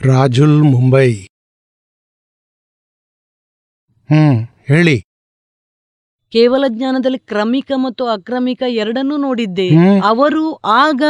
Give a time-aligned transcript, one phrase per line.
[0.00, 1.12] ರಾಜುಲ್ ಮುಂಬೈ.
[4.10, 5.00] ಹ್ಮ್ ಹೇಳಿ.
[6.32, 9.68] ಕೇವಲ ಜ್ಞಾನದಲ್ಲಿ ಕ್ರಮಿಕ ಮತ್ತು ಅಕ್ರಮಿಕ ಎರಡನ್ನೂ ನೋಡಿದ್ದೆ.
[9.68, 10.02] ಹ್ಮ್.
[10.04, 11.02] ಅವರು ಆಗ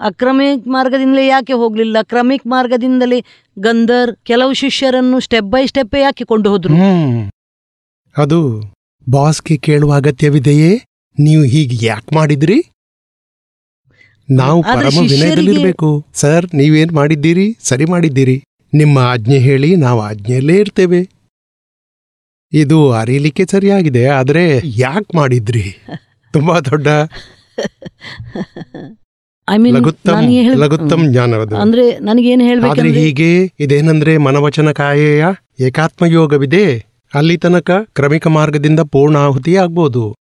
[0.00, 2.02] ಅಕ್ರಮಿಕ್ ಮಾರ್ಗದಿಂದಲೇ ಯಾಕೆ ಹೋಗ್ಲಿಲ್ಲ?
[2.02, 3.24] ಕ್ರಮಿಕ್ ಮಾರ್ಗದಿಂದಲೇ
[3.58, 7.30] ಗಂಧರ್ ಕೆಲವು ಶಿಷ್ಯರನ್ನು ಸ್ಟೆಪ್ ಬೈ ಸ್ಟೆಪ್ ಯಾಕೆ ಕೊಂಡು ಹೋದ್ರು ಹ್ಮ್.
[8.16, 8.62] ಅದು
[9.10, 10.84] ಬಾಸ್ಗೆ ಕೇಳುವ ಅಗತ್ಯವಿದೆಯೇ?
[11.18, 12.58] ನೀವು ಹೀಗೆ ಯಾಕೆ ಮಾಡಿದ್ರಿ?
[14.30, 17.56] ನಾವು ಪರಮ ವಿನಯದಲ್ಲಿ ಇರಬೇಕು ಸರ್ ನೀವೇನ್ ಮಾಡಿದ್ದೀರಿ?
[17.62, 18.44] ಸರಿ ಮಾಡಿದ್ದೀರಿ.
[18.74, 21.08] ನಿಮ್ಮ ಆಜ್ಞೆ ಹೇಳಿ ನಾವು ಆಜ್ಞೆಯಲ್ಲೇ ಇರ್ತೇವೆ.
[22.52, 25.64] ಇದು ಅರಿಲಿಕ್ಕೆ ಸರಿಯಾಗಿದೆ ಆದರೆ ಯಾಕೆ ಮಾಡಿದ್ರಿ?
[26.32, 26.88] ತುಂಬಾ ದೊಡ್ಡ
[30.56, 35.24] ಲಘುತ್ತಮ್ ಜ್ಞಾನವದು ಅಂದ್ರೆ ನನಗೇನು ಹೀಗೆ ಇದೇನಂದ್ರೆ ಮನವಚನ ಕಾಯೆಯ
[35.60, 40.16] ಏಕಾತ್ಮ ಯೋಗವಿದೆ ಅಲ್ಲಿ ತನಕ ಕ್ರಮಿಕ ಮಾರ್ಗದಿಂದ ಪೂರ್ಣಾಹುತಿ ಆಗ್ಬೋದು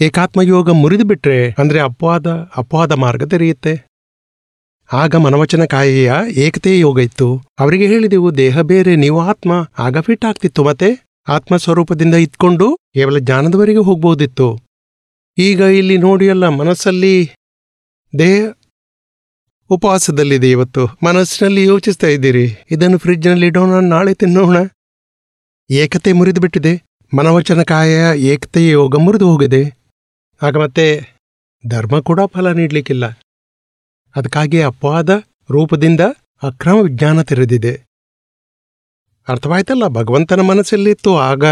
[0.00, 3.86] ಏಕಾತ್ಮ ಯೋಗ ಮುರಿದು ಬಿಟ್ರೆ ಅಂದ್ರೆ ಅಪವಾದ ಅಪವಾದ ಮಾರ್ಗ ತೆರೆಯುತ್ತೆ.
[4.92, 7.42] ಆಗ ಮನವಚನ ಕಾಯಿಯ ಏಕತೆ ಯೋಗ ಇತ್ತು.
[7.58, 9.68] ಅವರಿಗೆ ಹೇಳಿದೆವು, ದೇಹ ಬೇರೆ, ನೀವು ಆತ್ಮ.
[9.78, 14.58] ಆಗ ಫಿಟ್ ಆಗ್ತಿತ್ತು ಮತ್ತೆ ಆತ್ಮ ಸ್ವರೂಪದಿಂದ ಇತ್ಕೊಂಡು ಕೇವಲ ಜ್ಞಾನದವರೆಗೆ ಹೋಗ್ಬೋದಿತ್ತು.
[15.38, 17.30] ಈಗ ಇಲ್ಲಿ ನೋಡಿ ಅಲ್ಲ, ಮನಸ್ಸಲ್ಲಿ
[18.18, 18.52] ದೇಹ
[19.70, 20.86] ಉಪವಾಸದಲ್ಲಿದೆ ಇವತ್ತು.
[21.02, 22.56] ಮನಸ್ಸಿನಲ್ಲಿ ಯೋಚಿಸ್ತಾ ಇದ್ದೀರಿ.
[22.70, 24.56] ಇದನ್ನು ಫ್ರಿಡ್ಜ್ನಲ್ಲಿ ಇಡೋಣ, ನಾಳೆ ತಿನ್ನೋಣ.
[25.70, 26.82] ಏಕತೆ ಮುರಿದು ಬಿಟ್ಟಿದೆ
[27.16, 29.81] ಮನವಚನ ಕಾಯ ಏಕತೆಯ ಯೋಗ ಮುರಿದು ಹೋಗಿದೆ.
[30.42, 31.16] ಆಗ ಮತ್ತೆ
[31.68, 33.06] ಧರ್ಮ ಕೂಡ ಫಲ ನೀಡಲಿಕ್ಕಿಲ್ಲ.
[34.16, 36.00] ಅದಕ್ಕಾಗಿ ಅಪವಾದ ರೂಪದಿಂದ
[36.42, 37.82] ಅಕ್ರಮ ವಿಜ್ಞಾನ ತೆರೆದಿದೆ.
[39.28, 41.44] ಅರ್ಥವಾಯ್ತಲ್ಲ, ಭಗವಂತನ ಮನಸ್ಸಲ್ಲಿತ್ತು, ಆಗ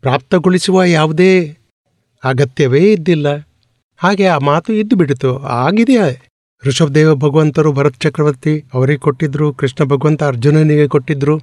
[0.00, 1.56] ಪ್ರಾಪ್ತಗೊಳಿಸುವ ಯಾವುದೇ
[2.24, 3.48] ಅಗತ್ಯವೇ ಇದ್ದಿಲ್ಲ.
[3.96, 5.38] ಹಾಗೆ ಆ ಮಾತು ಇದ್ದು ಬಿಡಿತು.
[5.38, 6.04] ಆಗಿದೆಯಾ?
[6.64, 11.40] ಋಷಭದೇವ ಭಗವಂತರು ಭರತ್ ಚಕ್ರವರ್ತಿ ಅವರಿಗೆ ಕೊಟ್ಟಿದ್ರು, ಕೃಷ್ಣ ಭಗವಂತ ಅರ್ಜುನನಿಗೆ ಕೊಟ್ಟಿದ್ರು.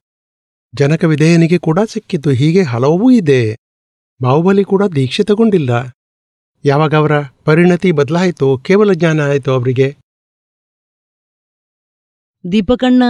[0.75, 2.29] ಜನಕ ವಿಧೇಯನಿಗೆ ಕೂಡ ಸಿಕ್ಕಿತು.
[2.29, 3.57] ಹೀಗೆ ಹಲವೂ ಇದೆ.
[4.21, 5.96] ಬಾಹುಬಲಿ ಕೂಡ ದೀಕ್ಷೆ ತಗೊಂಡಿಲ್ಲ.
[6.65, 7.11] ಯಾವಾಗ ಅವರ
[7.45, 9.97] ಪರಿಣತಿ ಬದಲಾಯಿತು ಕೇವಲ ಜ್ಞಾನ ಆಯಿತು ಅವರಿಗೆ?
[12.51, 13.03] ದೀಪಕಣ್ಣ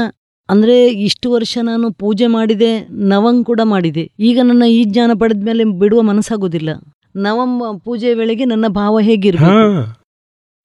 [0.50, 4.12] ಅಂದರೆ ಇಷ್ಟು ವರ್ಷ ನಾನು ಪೂಜೆ ಮಾಡಿದೆ ನವಂ ಕೂಡ ಮಾಡಿದೆ.
[4.20, 6.70] ಈಗ ನನ್ನ ಈ ಜ್ಞಾನ ಪಡೆದ ಮೇಲೆ ಬಿಡುವ ಮನಸ್ಸಾಗೋದಿಲ್ಲ.
[7.16, 10.08] ನವಂ ಪೂಜೆ ವೇಳೆಗೆ ನನ್ನ ಭಾವ ಹೇಗಿರ ಹೇಗಿರ್ಬೇಕು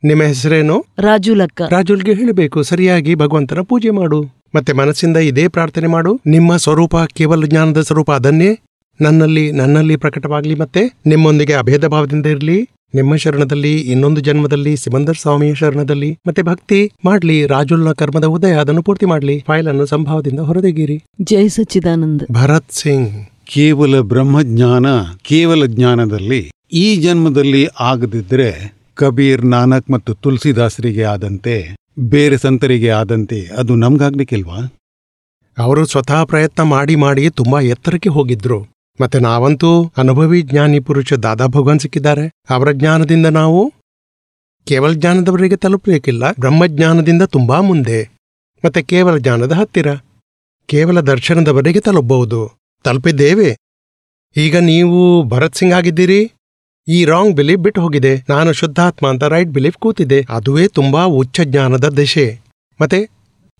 [0.05, 0.85] ನಿಮ್ಮ ಹೆಸರೇನು?
[0.99, 4.23] ರಾಜು ಲಕ್ಕ ರಾಜುಲ್ಗೆ ಹೇಳಬೇಕು ಸರಿಯಾಗಿ ಭಗವಂತನ ಪೂಜೆ ಮಾಡು.
[4.55, 6.21] ಮತ್ತೆ ಮನಸ್ಸಿಂದ ಇದೇ ಪ್ರಾರ್ಥನೆ ಮಾಡು.
[6.27, 8.59] ನಿಮ್ಮ ಸ್ವರೂಪ ಕೇವಲ ಜ್ಞಾನದ ಸ್ವರೂಪ ಅದನ್ನೇ?
[9.03, 12.69] ನನ್ನಲ್ಲಿ ನನ್ನಲ್ಲಿ ಪ್ರಕಟವಾಗಲಿ ಮತ್ತೆ ನಿಮ್ಮೊಂದಿಗೆ ಅಭೇದ ಭಾವದಿಂದ ಇರಲಿ.
[12.95, 16.19] ನಿಮ್ಮ ಶರಣದಲ್ಲಿ ಇನ್ನೊಂದು ಜನ್ಮದಲ್ಲಿ ಸಿಮಂದರ್ ಸ್ವಾಮಿಯ ಶರಣದಲ್ಲಿ.
[16.27, 19.45] ಮತ್ತೆ ಭಕ್ತಿ ಮಾಡ್ಲಿ ರಾಜುಲ್ನ ಕರ್ಮದ ಉದಯ ಅದನ್ನು ಪೂರ್ತಿ ಮಾಡ್ಲಿ.
[19.47, 22.23] ಫೈಲ್ ಅನ್ನು ಸಂಭಾವದಿಂದ ಹೊರದಗಿರಿ ಜೈ ಸಚ್ಚಿದಾನಂದ.
[22.33, 23.27] ಭರತ್ ಸಿಂಗ್.
[23.45, 24.87] ಕೇವಲ ಬ್ರಹ್ಮಜ್ಞಾನ
[25.23, 28.51] ಕೇವಲ ಜ್ಞಾನದಲ್ಲಿ ಈ ಜನ್ಮದಲ್ಲಿ ಆಗದಿದ್ರೆ
[28.95, 34.73] ಕಬೀರ್ ನಾನಕ್ ಮತ್ತು ತುಳಸಿದಾಸರಿಗೆ ಆದಂತೆ ಬೇರೆ ಸಂತರಿಗೆ ಆದಂತೆ ಅದು ನಮ್ಗಾಗ್ಲಿಕ್ಕಿಲ್ವಾ
[35.59, 38.72] ಅವರು ಸ್ವತಃ ಪ್ರಯತ್ನ ಮಾಡಿ ಮಾಡಿ ತುಂಬಾ ಎತ್ತರಕ್ಕೆ ಹೋಗಿದ್ರು.
[39.01, 42.33] ಮತ್ತೆ ನಾವಂತೂ ಅನುಭವಿ ಜ್ಞಾನಿ ಪುರುಷ ದಾದಾ ಭಗವಾನ್ ಸಿಕ್ಕಿದ್ದಾರೆ.
[42.51, 43.73] ಅವರ ಜ್ಞಾನದಿಂದ ನಾವು
[44.65, 48.11] ಕೇವಲ ಜ್ಞಾನದವರಿಗೆ ತಲುಪಬೇಕಿಲ್ಲ, ಬ್ರಹ್ಮಜ್ಞಾನದಿಂದ ತುಂಬಾ ಮುಂದೆ.
[48.65, 49.95] ಮತ್ತೆ ಕೇವಲ ಜ್ಞಾನದ ಹತ್ತಿರ,
[50.67, 52.59] ಕೇವಲ ದರ್ಶನದವರೆಗೆ ತಲುಪಬಹುದು.
[52.85, 53.57] ತಲುಪಿದ್ದೇವೆ.
[54.37, 56.33] ಈಗ ನೀವು ಭರತ್ ಸಿಂಗ್ ಆಗಿದ್ದೀರಿ.
[56.89, 58.25] ಈ ರಾಂಗ್ ಬಿಲೀಫ್ ಬಿಟ್ಟು ಹೋಗಿದೆ.
[58.29, 60.27] ನಾನು ಶುದ್ಧಾತ್ಮ ಅಂತ ರೈಟ್ ಬಿಲೀಫ್ ಕೂತಿದೆ.
[60.29, 62.41] ಅದುವೇ ತುಂಬಾ ಉಚ್ಚ ಜ್ಞಾನದ ದಶೆ.
[62.81, 63.09] ಮತ್ತೆ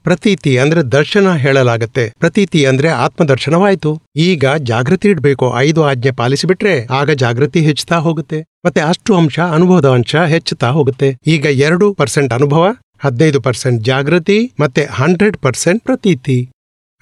[0.03, 2.13] ಪ್ರತೀತಿ ಅಂದ್ರೆ ದರ್ಶನ ಹೇಳಲಾಗತ್ತೆ.
[2.19, 4.01] ಪ್ರತೀತಿ ಅಂದ್ರೆ ಆತ್ಮದರ್ಶನವಾಯ್ತು.
[4.17, 5.59] ಈಗ ಜಾಗೃತಿ ಇಡ್ಬೇಕು.
[5.59, 8.45] ಐದು ಆಜ್ಞೆ ಪಾಲಿಸಿಬಿಟ್ರೆ ಆಗ ಜಾಗೃತಿ ಹೆಚ್ಚುತ್ತಾ ಹೋಗುತ್ತೆ.
[8.65, 11.17] ಮತ್ತೆ ಅಷ್ಟು ಅಂಶ, ಅನುಭವದ ಅಂಶ ಹೆಚ್ಚುತ್ತಾ ಹೋಗುತ್ತೆ.
[11.27, 12.67] ಈಗ ಎರಡು ಪರ್ಸೆಂಟ್ ಅನುಭವ,
[12.99, 16.51] ಹದಿನೈದು ಪರ್ಸೆಂಟ್ ಜಾಗೃತಿ, ಮತ್ತೆ ಹಂಡ್ರೆಡ್ ಪರ್ಸೆಂಟ್ ಪ್ರತೀತಿ.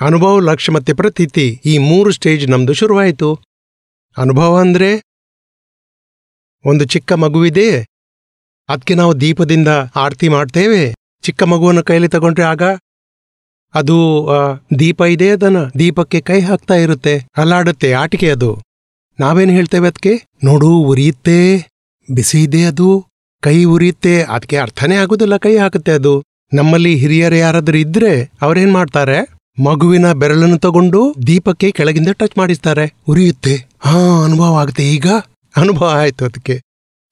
[0.01, 3.39] ಅನುಭವ ಲಕ್ಷ ಮತ್ತೆ ಪ್ರತೀತಿ ಈ ಮೂರು ಸ್ಟೇಜ್ ನಮ್ದು ಶುರುವಾಯಿತು.
[4.19, 5.03] ಅನುಭವ ಅಂದ್ರೆ
[6.65, 7.83] ಒಂದು ಚಿಕ್ಕ ಮಗುವಿದೆ.
[8.69, 10.95] ಅದಕ್ಕೆ ನಾವು ದೀಪದಿಂದ ಆರತಿ ಮಾಡ್ತೇವೆ.
[11.23, 12.63] ಚಿಕ್ಕ ಮಗುವನ್ನು ಕೈಲಿ ತಗೊಂಡ್ರೆ ಆಗ
[13.75, 14.29] ಅದು
[14.79, 15.57] ದೀಪ ಇದೆ ಅದನ್ನ.
[15.79, 17.27] ದೀಪಕ್ಕೆ ಕೈ ಹಾಕ್ತಾ ಇರುತ್ತೆ.
[17.37, 17.93] ಅಲ್ಲಾಡುತ್ತೆ.
[17.93, 18.59] ಆಟಿಕೆ ಅದು.
[19.21, 21.59] ನಾವೇನು ಹೇಳ್ತೇವೆ ಅದಕ್ಕೆ ನೋಡು, ಉರಿಯುತ್ತೆ.
[22.15, 23.07] ಬಿಸಿ ಇದೆ ಅದು.
[23.43, 24.23] ಕೈ ಉರಿಯುತ್ತೆ.
[24.23, 26.25] ಅದಕ್ಕೆ ಅರ್ಥನೇ ಆಗೋದಿಲ್ಲ ಕೈ ಹಾಕುತ್ತೆ ಅದು.
[26.53, 29.41] ನಮ್ಮಲ್ಲಿ ಹಿರಿಯರು ಯಾರಾದರೂ ಇದ್ರೆ ಅವ್ರೇನ್ ಮಾಡ್ತಾರೆ?
[29.65, 32.95] ಮಗುವಿನ ಬೆರಳನ್ನು ತಗೊಂಡು ದೀಪಕ್ಕೆ ಕೆಳಗಿಂದ ಟಚ್ ಮಾಡಿಸ್ತಾರೆ.
[33.09, 33.55] ಉರಿಯುತ್ತೆ.
[33.81, 35.07] ಹಾ, ಅನುಭವ ಆಗುತ್ತೆ ಈಗ.
[35.57, 36.63] ಅನುಭವ ಆಯ್ತು ಅದಕ್ಕೆ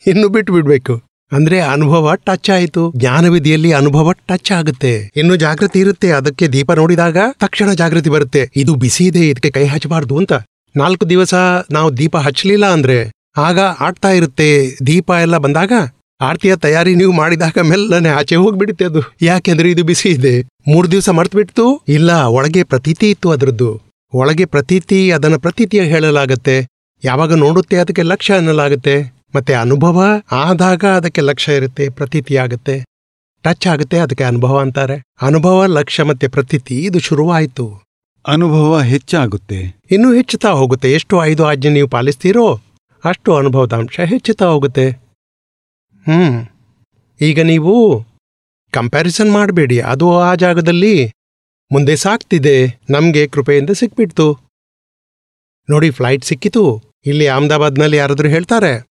[0.06, 1.02] ಇನ್ನು ಬಿಟ್ಟು ಬಿಡ್ಬೇಕು
[1.32, 2.92] ಅಂದ್ರೆ ಅನುಭವ ಟಚ್ ಆಯಿತು.
[2.96, 5.10] ಜ್ಞಾನವಿಧಿಯಲ್ಲಿ ಅನುಭವ ಟಚ್ ಆಗುತ್ತೆ.
[5.16, 6.10] ಇನ್ನು ಜಾಗೃತಿ ಇರುತ್ತೆ.
[6.10, 8.50] ಅದಕ್ಕೆ ದೀಪ ನೋಡಿದಾಗ ತಕ್ಷಣ ಜಾಗೃತಿ ಬರುತ್ತೆ.
[8.56, 10.32] ಇದು ಬಿಸಿ ಇದೆ, ಇದಕ್ಕೆ ಕೈ ಹಚ್ಚಬಾರ್ದು ಅಂತ.
[10.76, 11.34] ನಾಲ್ಕು ದಿವಸ
[11.70, 14.76] ನಾವು ದೀಪ ಹಚ್ಚಲಿಲ್ಲ ಅಂದ್ರೆ ಆಗ ಆಡ್ತಾ ಇರುತ್ತೆ.
[14.86, 15.72] ದೀಪ ಎಲ್ಲ ಬಂದಾಗ
[16.20, 19.00] ಆರ್ತಿಯ ತಯಾರಿ ನೀವು ಮಾಡಿದಾಗ ಮೆಲ್ಲನೆ ಆಚೆ ಹೋಗ್ಬಿಡುತ್ತೆ ಅದು.
[19.22, 20.42] ಯಾಕೆಂದ್ರೆ ಇದು ಬಿಸಿ ಇದೆ.
[20.42, 23.80] ಮೂರು ದಿವಸ ಮರ್ತು ಬಿಡ್ತು ಇಲ್ಲ, ಒಳಗೆ ಪ್ರತೀತಿ ಇತ್ತು ಅದರದ್ದು.
[24.14, 26.66] ಒಳಗೆ ಪ್ರತೀತಿ, ಅದನ್ನ ಪ್ರತೀತಿಯ ಹೇಳಲಾಗತ್ತೆ.
[27.04, 29.17] ಯಾವಾಗ ನೋಡುತ್ತೆ ಅದಕ್ಕೆ ಲಕ್ಷ್ಯ ಅನ್ನಲಾಗುತ್ತೆ.
[29.36, 32.84] ಮತ್ತೆ ಅನುಭವ ಆದಾಗ ಅದಕ್ಕೆ ಲಕ್ಷ್ಯ ಇರುತ್ತೆ ಪ್ರತೀತಿ ಆಗುತ್ತೆ.
[33.42, 35.02] ಟಚ್ ಆಗುತ್ತೆ ಅದಕ್ಕೆ ಅನುಭವ ಅಂತಾರೆ.
[35.22, 37.82] ಅನುಭವ ಲಕ್ಷ್ಯ ಮತ್ತೆ ಪ್ರತೀತಿ ಇದು ಶುರುವಾಯಿತು.
[38.28, 39.80] ಅನುಭವ ಹೆಚ್ಚಾಗುತ್ತೆ.
[39.90, 40.92] ಇನ್ನೂ ಹೆಚ್ಚುತ್ತಾ ಹೋಗುತ್ತೆ.
[40.92, 42.60] ಎಷ್ಟು ಐದು ಆಜ್ಞೆ ನೀವು ಪಾಲಿಸ್ತೀರೋ
[43.04, 44.90] ಅಷ್ಟು ಅನುಭವದ ಅಂಶ ಹೆಚ್ಚುತ್ತಾ ಹೋಗುತ್ತೆ.
[46.06, 46.46] ಹ್ಮ್.
[47.20, 48.04] ಈಗ ನೀವು
[48.70, 49.80] ಕಂಪ್ಯಾರಿಸನ್ ಮಾಡಬೇಡಿ.
[49.80, 51.12] ಅದು ಆ ಜಾಗದಲ್ಲಿ
[51.72, 52.80] ಮುಂದೆ ಸಾಕ್ತಿದೆ.
[52.90, 54.38] ನಮಗೆ ಕೃಪೆಯಿಂದ ಸಿಕ್ಬಿಡ್ತು.
[55.70, 56.82] ನೋಡಿ ಫ್ಲೈಟ್ ಸಿಕ್ಕಿತು.
[57.06, 58.88] ಇಲ್ಲಿ ಅಹಮದಾಬಾದ್ನಲ್ಲಿ ಯಾರಾದರೂ ಹೇಳ್ತಾರೆ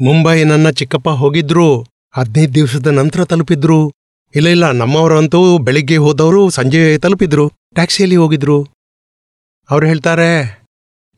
[0.00, 1.86] ಮುಂಬೈ ನನ್ನ ಚಿಕ್ಕಪ್ಪ ಹೋಗಿದ್ರು.
[2.16, 3.92] ಹದಿನೈದು ದಿವಸದ ನಂತರ ತಲುಪಿದ್ರು.
[4.34, 7.48] ಇಲ್ಲ ಇಲ್ಲ, ನಮ್ಮವರಂತೂ ಬೆಳಿಗ್ಗೆ ಹೋದವರು ಸಂಜೆ ತಲುಪಿದ್ರು.
[7.48, 8.66] ಟ್ಯಾಕ್ಸಿಯಲ್ಲಿ ಹೋಗಿದ್ರು.
[9.70, 10.62] ಅವ್ರು ಹೇಳ್ತಾರೆ,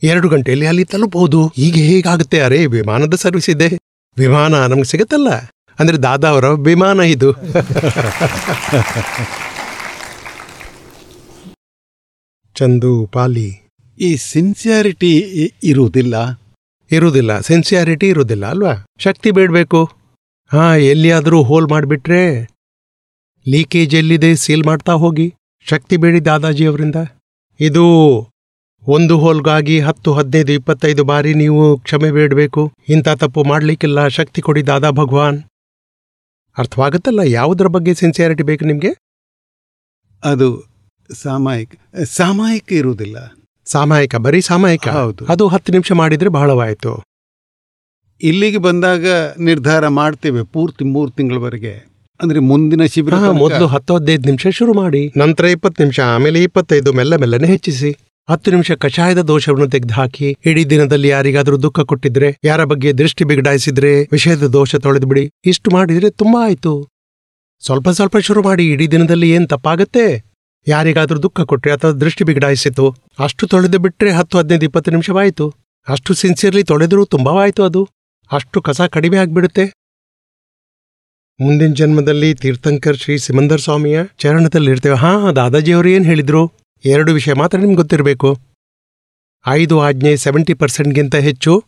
[0.02, 2.40] ಎರಡು ಗಂಟೆಯಲ್ಲಿ ಅಲ್ಲಿ ತಲುಪಬಹುದು ಈಗ ಹೇಗಾಗುತ್ತೆ?
[2.40, 3.78] ಅರೆ, ವಿಮಾನದ ಸರ್ವಿಸ್ ಇದೆ.
[4.19, 5.29] ವಿಮಾನ ನಮ್ಗೆ ಸಿಗತ್ತಲ್ಲ.
[5.79, 7.32] ಅಂದ್ರೆ ದಾದಾ ಅವರ ವಿಮಾನ ಇದು.
[12.55, 13.70] ಚಂದು, ಪಾಲಿ.
[14.00, 16.45] ಈ ಸಿನ್ಸಿಯಾರಿಟಿ ಇರುವುದಿಲ್ಲ.
[16.93, 18.87] ಇರುವುದಿಲ್ಲ ಸೆನ್ಸಿಯಾರಿಟಿ ಇರುವುದಿಲ್ಲ ಅಲ್ವಾ?
[18.99, 19.85] ಶಕ್ತಿ ಬೇಡಬೇಕು.
[20.53, 22.49] ಹಾ, ಎಲ್ಲಿಯಾದರೂ ಹೋಲ್ ಮಾಡಿಬಿಟ್ರೆ
[23.49, 25.35] ಲೀಕೇಜ್ ಎಲ್ಲಿದೆ ಸೀಲ್ ಮಾಡ್ತಾ ಹೋಗಿ.
[25.61, 26.97] ಶಕ್ತಿ ಬೇಡಿ ದಾದಾಜಿಯವರಿಂದ.
[27.61, 27.85] ಇದು
[28.88, 32.73] ಒಂದು ಹೋಲ್ಗಾಗಿ ಹತ್ತು, ಹದಿನೈದು, ಇಪ್ಪತ್ತೈದು ಬಾರಿ ನೀವು ಕ್ಷಮೆ ಬೇಡಬೇಕು.
[32.89, 35.43] ಇಂಥ ತಪ್ಪು ಮಾಡಲಿಕ್ಕಿಲ್ಲ, ಶಕ್ತಿ ಕೊಡಿ ದಾದಾ ಭಗವಾನ್.
[36.59, 38.97] ಅರ್ಥವಾಗುತ್ತಲ್ಲ, ಯಾವುದರ ಬಗ್ಗೆ ಸಿನ್ಸಿಯಾರಿಟಿ ಬೇಕು ನಿಮಗೆ?
[40.25, 40.65] ಅದು
[41.15, 41.71] ಸಾಮಾಯಿಕ
[42.05, 43.36] ಸಾಮಾಯಿಕ ಇರುವುದಿಲ್ಲ.
[43.67, 44.89] ಸಾಮಾಯಿಕ ಬರೀ ಸಾಮಾಯಿಕ.
[44.89, 45.27] ಹೌದು.
[45.27, 47.03] ಅದು ಹತ್ತು ನಿಮಿಷ ಮಾಡಿದ್ರೆ ಬಹಳವಾಯಿತು.
[48.23, 49.07] ಇಲ್ಲಿಗೆ ಬಂದಾಗ
[49.39, 51.97] ನಿರ್ಧಾರ ಮಾಡ್ತೇವೆ ಪೂರ್ತಿ ಮೂರು ತಿಂಗಳವರೆಗೆ.
[52.23, 57.17] ಅಂದ್ರೆ ಮುಂದಿನ ಶಿಬಿರ ಮೊದಲು ಹತ್ತು ಹದಿನೈದು ನಿಮಿಷ ಶುರು ಮಾಡಿ ನಂತರ ಇಪ್ಪತ್ತು ನಿಮಿಷ ಆಮೇಲೆ ಇಪ್ಪತ್ತೈದು ಮೆಲ್ಲ
[57.17, 57.91] ಮೆಲ್ಲನೆ ಹೆಚ್ಚಿಸಿ.
[58.31, 64.43] ಹತ್ತು ನಿಮಿಷ ಕಷಾಯದ ದೋಷವನ್ನು ತೆಗೆದುಹಾಕಿ ಇಡೀ ದಿನದಲ್ಲಿ ಯಾರಿಗಾದರೂ ದುಃಖ ಕೊಟ್ಟಿದ್ರೆ ಯಾರ ಬಗ್ಗೆ ದೃಷ್ಟಿ ಬಿಗಡಾಯಿಸಿದ್ರೆ ವಿಷಯದ
[64.43, 66.89] ದೋಷ ತೊಳೆದು ಬಿಡಿ ಇಷ್ಟು ಮಾಡಿದ್ರೆ ತುಂಬಾ ಆಯ್ತು.
[67.61, 70.36] ಸ್ವಲ್ಪ ಸ್ವಲ್ಪ ಶುರು ಮಾಡಿ ಇಡೀ ದಿನದಲ್ಲಿ ಏನ್ ತಪ್ಪಾಗತ್ತೆ?
[70.69, 75.55] ಯಾರಿಗಾದ್ರೂ ದುಃಖ ಕೊಟ್ರೆ ಅಥವಾ ದೃಷ್ಟಿ ಬಿಗಡಾಯಿಸಿತು ಅಷ್ಟು ತೊಳೆದು ಬಿಟ್ರೆ ಹತ್ತು ಹದಿನೈದು ಇಪ್ಪತ್ತು ನಿಮಿಷವಾಯಿತು.
[75.89, 77.89] ಅಷ್ಟು ಸಿನ್ಸಿಯರ್ಲಿ ತೊಳೆದ್ರೂ ತುಂಬವಾಯಿತು ಅದು.
[78.33, 79.65] ಅಷ್ಟು ಕಸ ಕಡಿಮೆ ಆಗ್ಬಿಡುತ್ತೆ.
[81.41, 86.53] ಮುಂದಿನ ಜನ್ಮದಲ್ಲಿ ತೀರ್ಥಂಕರ್ ಶ್ರೀ ಸಿಮಂದರ್ ಸ್ವಾಮಿಯ ಚರಣದಲ್ಲಿ ಇರ್ತೇವೆ ಹಾ, ದಾದಾಜಿಯವರು ಏನು ಹೇಳಿದ್ರು?
[86.85, 88.39] ಎರಡು ವಿಷಯ ಮಾತ್ರ ನಿಮ್ಗೆ ಗೊತ್ತಿರಬೇಕು.
[89.47, 91.65] ಐದು ಆಜ್ಞೆ ಸೆವೆಂಟಿ ಪರ್ಸೆಂಟ್ಗಿಂತ ಹೆಚ್ಚು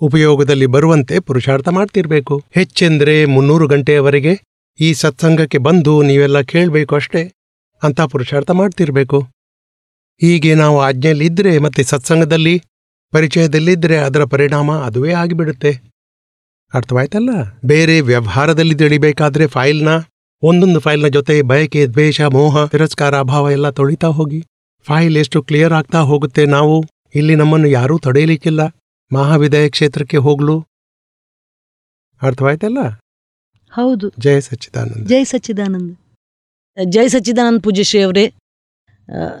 [0.00, 2.42] ಉಪಯೋಗದಲ್ಲಿ ಬರುವಂತೆ ಪುರುಷಾರ್ಥ ಮಾಡ್ತಿರ್ಬೇಕು.
[2.54, 4.40] ಹೆಚ್ಚೆಂದರೆ ಮುನ್ನೂರು ಗಂಟೆಯವರೆಗೆ
[4.80, 7.37] ಈ ಸತ್ಸಂಗಕ್ಕೆ ಬಂದು ನೀವೆಲ್ಲ ಕೇಳಬೇಕು ಅಷ್ಟೇ.
[7.82, 9.20] ಅಂತ ಪುರುಷಾರ್ಥ ಮಾಡ್ತಿರಬೇಕು.
[10.20, 12.62] ಹೀಗೆ ನಾವು ಆಜ್ಞೆಯಲ್ಲಿದ್ದರೆ ಮತ್ತೆ ಸತ್ಸಂಗದಲ್ಲಿ
[13.12, 15.80] ಪರಿಚಯದಲ್ಲಿದ್ದರೆ ಅದರ ಪರಿಣಾಮ ಅದುವೇ ಆಗಿಬಿಡುತ್ತೆ.
[16.74, 17.30] ಅರ್ಥವಾಯ್ತಲ್ಲ?
[17.64, 19.88] ಬೇರೆ ವ್ಯವಹಾರದಲ್ಲಿ ತಿಳಿಬೇಕಾದ್ರೆ ಫೈಲ್ನ
[20.42, 24.44] ಒಂದೊಂದು ಫೈಲ್ನ ಜೊತೆ ಬಯಕೆ ದ್ವೇಷ ಮೋಹ ತಿರಸ್ಕಾರ ಅಭಾವ ಎಲ್ಲ ತೊಳಿತಾ ಹೋಗಿ.
[24.82, 26.84] ಫೈಲ್ ಎಷ್ಟು ಕ್ಲಿಯರ್ ಆಗ್ತಾ ಹೋಗುತ್ತೆ ನಾವು
[27.14, 28.60] ಇಲ್ಲಿ ನಮ್ಮನ್ನು ಯಾರೂ ತಡೆಯಲಿಕ್ಕಿಲ್ಲ.
[29.14, 30.60] ಮಹಾವಿದಯ ಕ್ಷೇತ್ರಕ್ಕೆ ಹೋಗ್ಲು.
[32.22, 32.78] ಅರ್ಥವಾಯ್ತಲ್ಲ?
[33.70, 34.12] ಹೌದು.
[34.18, 35.06] ಜಯ ಸಚ್ಚಿದಾನಂದ.
[35.06, 35.96] ಜಯ ಸಚ್ಚಿದಾನಂದ್.
[36.84, 38.32] ಜೈ ಸಚ್ಚಿದಾನಂದ ಪೂಜ್ಯಶ್ರೀ ಅವರೇ.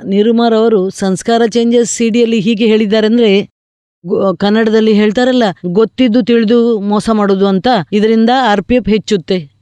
[0.04, 3.48] ನಿರುಮಾರ್ ಅವರು ಸಂಸ್ಕಾರ ಚೇಂಜಸ್ ಸಿಡಿಯಲ್ಲಿ ಹೀಗೆ ಹೇಳಿದ್ದಾರೆ ಅಂದ್ರೆ
[4.06, 9.60] ಗೊ- ಕನ್ನಡದಲ್ಲಿ ಹೇಳ್ತಾರಲ್ಲ, ಗೊತ್ತಿದ್ದು ತಿಳಿದು ಮೋಸ ಮಾಡೋದು ಅಂತ, ಇದರಿಂದ ಆರ್ ಪಿ ಎಫ್ ಹೆಚ್ಚುತ್ತೆ.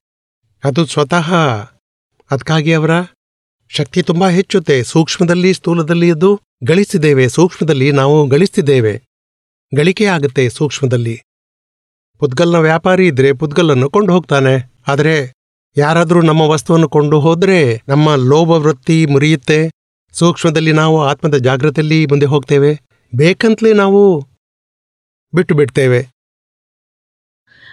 [0.65, 1.35] ಅದು ಸ್ವತಃ
[2.31, 2.91] ಅದಕ್ಕಾಗಿ ಅವರ
[3.69, 4.83] ಶಕ್ತಿ ತುಂಬಾ ಹೆಚ್ಚುತ್ತೆ.
[4.83, 7.29] ಸೂಕ್ಷ್ಮದಲ್ಲಿ, ಸ್ಥೂಲದಲ್ಲಿ ಅದು ಗಳಿಸಿದ್ದೇವೆ.
[7.29, 9.03] ಸೂಕ್ಷ್ಮದಲ್ಲಿ ನಾವು ಗಳಿಸ್ತಿದ್ದೇವೆ.
[9.77, 11.23] ಗಳಿಕೆ ಆಗುತ್ತೆ ಸೂಕ್ಷ್ಮದಲ್ಲಿ.
[12.19, 15.36] ಪುದ್ಗಲ್ನ ವ್ಯಾಪಾರಿ ಇದ್ರೆ ಪುದ್ಗಲ್ಲನ್ನು ಕೊಂಡು ಹೋಗ್ತಾನೆ ಆದರೆ
[15.77, 19.71] ಯಾರಾದರೂ ನಮ್ಮ ವಸ್ತುವನ್ನು ಕೊಂಡು ಹೋದರೆ ನಮ್ಮ ಲೋಭ ವೃತ್ತಿ ಮುರಿಯುತ್ತೆ.
[20.13, 22.81] ಸೂಕ್ಷ್ಮದಲ್ಲಿ ನಾವು ಆತ್ಮದ ಜಾಗೃತಿಯಲ್ಲಿ ಮುಂದೆ ಹೋಗ್ತೇವೆ.
[23.15, 24.21] ಬೇಕಂತಲೇ ನಾವು
[25.35, 26.17] ಬಿಟ್ಟು ಬಿಡ್ತೇವೆ.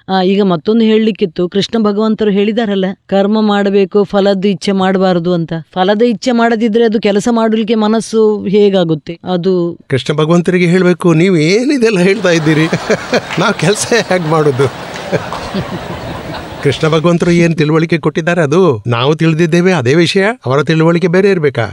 [0.09, 1.49] ಆ, ಈಗ ಮತ್ತೊಂದು ಹೇಳಲಿಕ್ಕಿತ್ತು.
[1.49, 5.53] ಕೃಷ್ಣ ಭಗವಂತರು ಹೇಳಿದಾರಲ್ಲ ಕರ್ಮ ಮಾಡಬೇಕು ಫಲದ ಇಚ್ಛೆ ಮಾಡಬಾರದು ಅಂತ.
[5.73, 9.19] ಫಲದ ಇಚ್ಛೆ ಮಾಡದಿದ್ರೆ ಅದು ಕೆಲಸ ಮಾಡಲಿಕ್ಕೆ ಮನಸ್ಸು ಹೇಗಾಗುತ್ತೆ?
[9.31, 12.65] ಅದು ಕೃಷ್ಣ ಭಗವಂತರಿಗೆ ಹೇಳಬೇಕು ನೀವು ಏನಿದೆಲ್ಲ ಹೇಳ್ತಾ ಇದ್ದೀರಿ?
[13.39, 14.67] ನಾವು ಕೆಲಸ ಹೇಗೆ ಮಾಡೋದು?
[16.63, 18.83] ಕೃಷ್ಣ ಭಗವಂತರು ಏನು ತಿಳುವಳಿಕೆ ಕೊಟ್ಟಿದ್ದಾರೆ ಅದು?
[18.87, 20.25] ನಾವು ತಿಳಿದಿದ್ದೇವೆ ಅದೇ ವಿಷಯ.
[20.45, 21.67] ಅವರ ತಿಳುವಳಿಕೆ ಬೇರೆ ಇರಬೇಕಾ?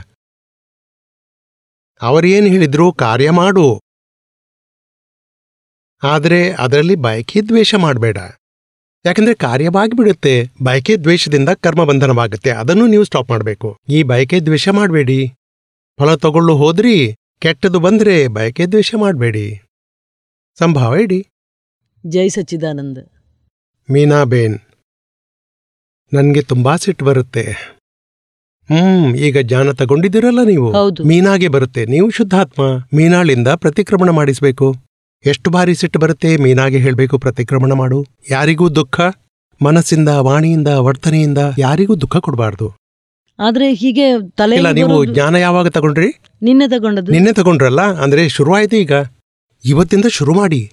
[2.02, 3.80] ಅವರೇನು ಹೇಳಿದ್ರು ಕಾರ್ಯ ಮಾಡು.
[6.02, 8.18] ಆದರೆ ಅದರಲ್ಲಿ ಬಯಕೆ ದ್ವೇಷ ಮಾಡಬೇಡ.
[9.06, 10.50] ಯಾಕಂದ್ರೆ ಕಾರ್ಯವಾಗಿಬಿಡುತ್ತೆ.
[10.62, 13.78] ಬಯಕೆ ದ್ವೇಷದಿಂದ ಕರ್ಮ ಬಂಧನವಾಗುತ್ತೆ ಅದನ್ನು ನೀವು ಸ್ಟಾಪ್ ಮಾಡಬೇಕು.
[13.88, 15.32] ಈ ಬಯಕೆ ದ್ವೇಷ ಮಾಡಬೇಡಿ.
[15.98, 17.14] ಫಲ ತಗೊಳ್ಳು ಹೋದ್ರಿ.
[17.38, 19.60] ಕೆಟ್ಟದು ಬಂದ್ರೆ ಬಯಕೆ ದ್ವೇಷ ಮಾಡಬೇಡಿ.
[20.58, 21.26] ಸಂಭಾವ ಇಡಿ.
[22.06, 22.98] ಜೈ ಸಚ್ಚಿದಾನಂದ.
[23.92, 24.58] ಮೀನಾಬೇನ್
[26.12, 27.42] ನನ್ಗೆ ತುಂಬಾ ಸಿಟ್ಟು ಬರುತ್ತೆ.
[28.72, 30.72] ಹ್ಮ್ ಈಗ ಜ್ಞಾನ ತಗೊಂಡಿದ್ದೀರಲ್ಲ ನೀವು?
[30.72, 31.04] ಹೌದು.
[31.04, 31.86] ಮೀನಾಗೆ ಬರುತ್ತೆ.
[31.86, 32.62] ನೀವು ಶುದ್ಧಾತ್ಮ
[32.96, 34.76] ಮೀನಾಳಿಂದ ಪ್ರತಿಕ್ರಮಣ ಮಾಡಿಸ್ಬೇಕು.
[35.26, 38.06] ಎಷ್ಟು ಬಾರಿ ಸಿಟ್ಟು ಬರುತ್ತೆ ಮೀನಾಗೆ ಹೇಳ್ಬೇಕು ಪ್ರತಿಕ್ರಮಣ ಮಾಡು.
[38.30, 39.00] ಯಾರಿಗೂ ದುಃಖ
[39.62, 42.72] ಮನಸ್ಸಿಂದ ವಾಣಿಯಿಂದ ವರ್ತನೆಯಿಂದ ಯಾರಿಗೂ ದುಃಖ ಕೊಡಬಾರ್ದು.
[43.38, 46.20] ಆದ್ರೆ ಹೀಗೆ ತಲೆ ಇಲ್ಲ ನೀವು ಜ್ಞಾನ ಯಾವಾಗ ತಗೊಂಡ್ರಿ?
[46.42, 47.12] ನಿನ್ನೆ ತಗೊಂಡದ್ದು.
[47.12, 47.82] ನಿನ್ನೆ ತಗೊಂಡ್ರಲ್ಲ?
[47.82, 48.92] ಅಂದ್ರೆ ಶುರುವಾಯ್ತು ಈಗ.
[49.64, 50.70] ಇವತ್ತಿಂದ ಶುರು ಮಾಡಿ.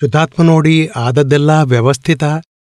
[0.00, 2.24] ಶುದ್ಧಾತ್ಮ ನೋಡಿ ಆದದ್ದೆಲ್ಲ ವ್ಯವಸ್ಥಿತ.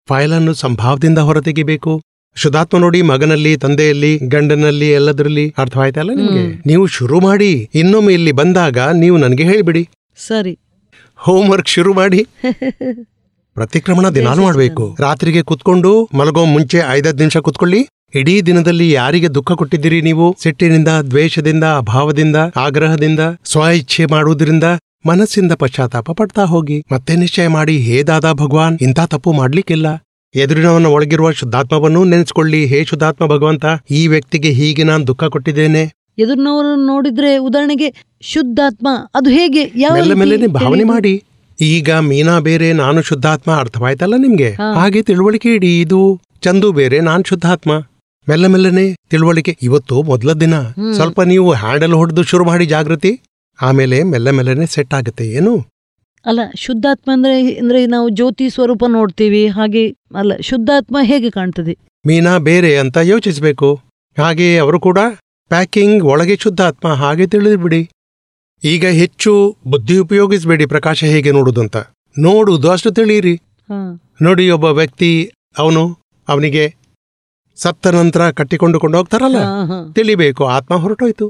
[0.09, 2.03] ಫೈಲನ್ನು ಸಂಭಾವದಿಂದ ಹೊರತೆಗಿಬೇಕು
[2.37, 6.63] ಶುದ್ಧಾತ್ಮ ನೋಡಿ ಮಗನಲ್ಲಿ ತಂದೆಯಲ್ಲಿ ಗಂಡನಲ್ಲಿ ಎಲ್ಲದರಲ್ಲಿ ಅರ್ಥವಾಯ್ತಲ್ಲ ನಿಮಗೆ.
[6.67, 9.89] ನೀವು ಶುರು ಮಾಡಿ ಇನ್ನೊಮ್ಮೆ ಇಲ್ಲಿ ಬಂದಾಗ ನೀವು ನನಗೆ ಹೇಳಿಬಿಡಿ.
[10.17, 10.59] ಸರಿ.
[11.17, 12.27] ಹೋಮ್ ವರ್ಕ್ ಶುರು ಮಾಡಿ.
[13.57, 14.97] ಪ್ರತಿಕ್ರಮಣ ದಿನಾಲು ಮಾಡಬೇಕು.
[15.01, 17.81] ರಾತ್ರಿಗೆ ಕುತ್ಕೊಂಡು ಮಲಗೋ ಮುಂಚೆ ಐದತ್ತು ನಿಮಿಷ ಕುತ್ಕೊಳ್ಳಿ.
[18.15, 20.37] ಇಡೀ ದಿನದಲ್ಲಿ ಯಾರಿಗೆ ದುಃಖ ಕೊಟ್ಟಿದ್ದೀರಿ ನೀವು?
[20.43, 24.65] ಸಿಟ್ಟಿನಿಂದ ದ್ವೇಷದಿಂದ ಅಭಾವದಿಂದ ಆಗ್ರಹದಿಂದ ಸ್ವ ಇಚ್ಛೆ ಮಾಡುವುದರಿಂದ?
[25.07, 26.79] ಮನಸ್ಸಿಂದ ಪಶ್ಚಾತ್ತಾಪ ಪಡ್ತಾ ಹೋಗಿ.
[26.93, 29.87] ಮತ್ತೆ ನಿಶ್ಚಯ ಮಾಡಿ ಹೇ ದಾದಾ ಭಗವಾನ್ ಇಂಥ ತಪ್ಪು ಮಾಡ್ಲಿಕ್ಕಿಲ್ಲ.
[30.35, 32.67] ಎದುರಿನವನ ಒಳಗಿರುವ ಶುದ್ಧಾತ್ಮವನ್ನು ನೆನೆಸ್ಕೊಳ್ಳಿ.
[32.67, 35.83] ಹೇ ಶುದ್ಧಾತ್ಮ ಭಗವಂತ ಈ ವ್ಯಕ್ತಿಗೆ ಹೀಗೆ ನಾನು ದುಃಖ ಕೊಟ್ಟಿದ್ದೇನೆ.
[36.19, 37.89] ಎದುರಿನವರನ್ನು ನೋಡಿದ್ರೆ ಉದಾಹರಣೆಗೆ
[38.21, 39.73] ಶುದ್ಧಾತ್ಮ ಅದು ಹೇಗೆ?
[39.77, 41.23] ಯಾವ ಮೆಲ್ಲ ಭಾವನೆ ಮಾಡಿ.
[41.61, 44.51] ಈಗ ಮೀನಾ ಬೇರೆ ನಾನು ಶುದ್ಧಾತ್ಮ ಅರ್ಥವಾಯ್ತಲ್ಲ ನಿಮ್ಗೆ?
[44.75, 45.81] ಹಾಗೆ ತಿಳುವಳಿಕೆ ಇಡಿ.
[45.81, 47.71] ಇದು ಚಂದು ಬೇರೆ ನಾನ್ ಶುದ್ಧಾತ್ಮ.
[48.29, 49.57] ಮೆಲ್ಲ ಮೆಲ್ಲನೆ ತಿಳುವಳಿಕೆ.
[49.63, 50.55] ಇವತ್ತು ಮೊದಲ ದಿನ.
[50.95, 53.21] ಸ್ವಲ್ಪ ನೀವು ಹ್ಯಾಂಡಲ್ ಹೊಡೆದು ಶುರು ಮಾಡಿ ಜಾಗೃತಿ.
[53.63, 55.55] ಆಮೇಲೆ ಮೆಲ್ಲ ಮೆಲ್ಲನೆ ಸೆಟ್ ಆಗುತ್ತೆ ಏನು?
[56.27, 59.85] ಅಲ್ಲ ಶುದ್ಧಾತ್ಮ ಅಂದ್ರೆ ಅಂದ್ರೆ ನಾವು ಜ್ಯೋತಿ ಸ್ವರೂಪ ನೋಡ್ತೀವಿ ಹಾಗೆ
[60.17, 61.75] ಅಲ್ಲ ಶುದ್ಧಾತ್ಮ ಹೇಗೆ ಕಾಣ್ತದೆ?
[62.07, 63.69] ಮೀನಾ ಬೇರೆ ಅಂತ ಯೋಚಿಸಬೇಕು.
[64.19, 64.99] ಹಾಗೆ ಅವರು ಕೂಡ
[65.51, 67.83] ಪ್ಯಾಕಿಂಗ್ ಒಳಗೆ ಶುದ್ಧಾತ್ಮ ಹಾಗೆ ತಿಳಿದ್ಬಿಡಿ
[68.65, 69.33] ಈಗ ಹೆಚ್ಚು
[69.67, 71.77] ಬುದ್ಧಿ ಉಪಯೋಗಿಸಬೇಡಿ ಪ್ರಕಾಶ ಹೇಗೆ ನೋಡುದು ಅಂತ.
[72.19, 73.35] ನೋಡುದು ಅಷ್ಟು ತಿಳಿಯಿರಿ.
[74.23, 75.11] ನೋಡಿ ಒಬ್ಬ ವ್ಯಕ್ತಿ
[75.59, 75.83] ಅವನು
[76.29, 76.65] ಅವನಿಗೆ
[77.57, 79.41] ಸತ್ತ ನಂತರ ಕಟ್ಟಿಕೊಂಡು ಕೊಂಡು ಹೋಗ್ತಾರಲ್ಲ.
[79.93, 81.27] ತಿಳಿಬೇಕು ಆತ್ಮ ಹೊರಟೋಯ್ತು.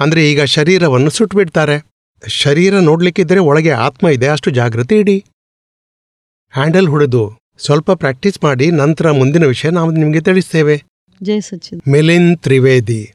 [0.00, 1.86] ಅಂದ್ರೆ ಈಗ ಶರೀರವನ್ನು ಸುಟ್ಬಿಡ್ತಾರೆ.
[2.26, 5.24] ಶರೀರ ನೋಡ್ಲಿಕ್ಕಿದ್ರೆ ಒಳಗೆ ಆತ್ಮ ಇದೆ ಅಷ್ಟು ಜಾಗೃತಿ ಇಡಿ.
[6.50, 10.82] ಹ್ಯಾಂಡಲ್ ಹೊಡೆದು ಸ್ವಲ್ಪ ಪ್ರಾಕ್ಟೀಸ್ ಮಾಡಿ ನಂತರ ಮುಂದಿನ ವಿಷಯ ನಾವು ನಿಮಗೆ ತಿಳಿಸ್ತೇವೆ.
[11.22, 13.12] ಜಯ ಸಚ್ಚಿದ್ ಮಿಲಿನ್ ತ್ರಿವೇದಿ.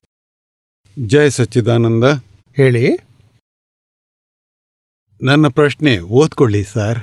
[1.07, 2.03] ಜಯ ಸಚ್ಚಿದಾನಂದ.
[2.55, 2.89] ಹೇಳಿ.
[5.21, 7.00] ನನ್ನ ಪ್ರಶ್ನೆ ಓದ್ಕೊಳ್ಳಿ ಸರ್.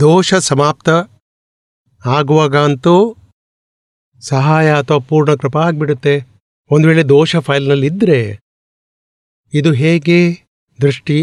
[0.00, 0.88] ದೋಷ ಸಮಾಪ್ತ
[2.06, 3.16] ಆಗುವಾಗ ಅಂತೂ
[4.20, 6.26] ಸಹಾಯ ಅಥವಾ ಪೂರ್ಣ ಕೃಪಾ ಆಗಿಬಿಡುತ್ತೆ.
[6.70, 8.38] ಒಂದು ವೇಳೆ ದೋಷ ಫೈಲ್ನಲ್ಲಿ ಇದ್ರೆ
[9.54, 10.18] ಇದು ಹೇಗೆ?
[10.78, 11.18] ದೃಷ್ಟಿ.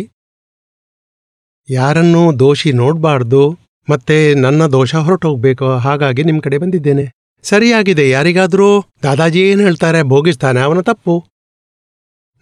[1.69, 3.43] ಯಾರನ್ನೂ ದೋಷಿ ನೋಡಬಾರ್ದು,
[3.89, 7.05] ಮತ್ತೆ ನನ್ನ ದೋಷ ಹೊರಟೋಗ್ಬೇಕು, ಹಾಗಾಗಿ ನಿಮ್ಮ ಕಡೆ ಬಂದಿದ್ದೇನೆ.
[7.43, 8.69] ಸರಿಯಾಗಿದೆ, ಯಾರಿಗಾದರೂ
[9.03, 10.00] ದಾದಾಜಿ ಏನು ಹೇಳ್ತಾರೆ?
[10.03, 11.15] ಭೋಗಿಸ್ತಾನೆ ಅವನ ತಪ್ಪು.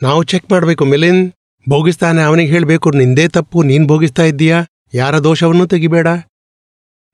[0.02, 1.22] ನಾವು ಚೆಕ್ ಮಾಡಬೇಕು ಮಿಲಿನ್
[1.70, 4.58] ಭೋಗಿಸ್ತಾನೆ ಅವನಿಗೆ ಹೇಳಬೇಕು, ನಿಂದೇ ತಪ್ಪು, ನೀನು ಭೋಗಿಸ್ತಾ ಇದ್ದೀಯಾ?
[4.94, 6.08] ಯಾರ ದೋಷವನ್ನು ತೆಗಿಬೇಡ.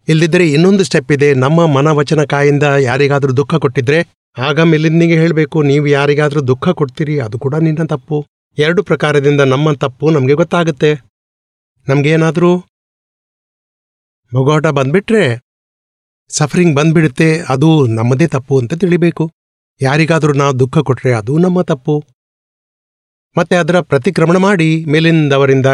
[0.07, 3.99] ಇಲ್ಲಿದ್ರೆ ಇನ್ನೊಂದು ಸ್ಟೆಪ್ ಇದೆ, ನಮ್ಮ ಮನವಚನ ಕಾಯಿಂದ ಯಾರಿಗಾದ್ರೂ ದುಃಖ ಕೊಟ್ಟಿದ್ರೆ,
[4.37, 8.19] ಆಗ ಮಿಲಿಂದಿಗೆ ಹೇಳಬೇಕು, ನೀವು ಯಾರಿಗಾದರೂ ದುಃಖ ಕೊಡ್ತೀರಿ, ಅದು ಕೂಡ ನಿನ್ನ ತಪ್ಪು.
[8.65, 10.91] ಎರಡು ಪ್ರಕಾರದಿಂದ ನಮ್ಮ ತಪ್ಪು ನಮಗೆ ಗೊತ್ತಾಗುತ್ತೆ.
[11.87, 12.51] ನಮಗೇನಾದರೂ
[14.31, 15.23] ಬೊಗೋಟ ಬಂದ್ಬಿಟ್ರೆ
[16.29, 19.23] ಸಫರಿಂಗ್ ಬಂದ್ಬಿಡುತ್ತೆ ಅದು ನಮ್ಮದೇ ತಪ್ಪು ಅಂತ ತಿಳಿಬೇಕು.
[19.81, 21.95] ಯಾರಿಗಾದರೂ ನಾವು ದುಃಖ ಕೊಟ್ರೆ ಅದು ನಮ್ಮ ತಪ್ಪು.
[23.35, 25.69] ಮತ್ತೆ ಅದರ ಪ್ರತಿಕ್ರಮಣ ಮಾಡಿ ಮೇಲಿಂದವರಿಂದ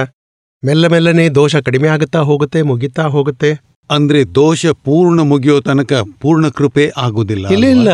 [0.63, 3.51] ಮೆಲ್ಲ ಮೆಲ್ಲನೆ ದೋಷ ಕಡಿಮೆ ಆಗುತ್ತಾ ಹೋಗುತ್ತೆ ಮುಗಿತಾ ಹೋಗುತ್ತೆ.
[3.89, 7.89] ಅಂದ್ರೆ ದೋಷ ಪೂರ್ಣ ಮುಗಿಯೋ ತನಕ ಪೂರ್ಣ ಕೃಪೆ ಆಗುದಿಲ್ಲ ಇಲ್ಲ ಇಲ್ಲ.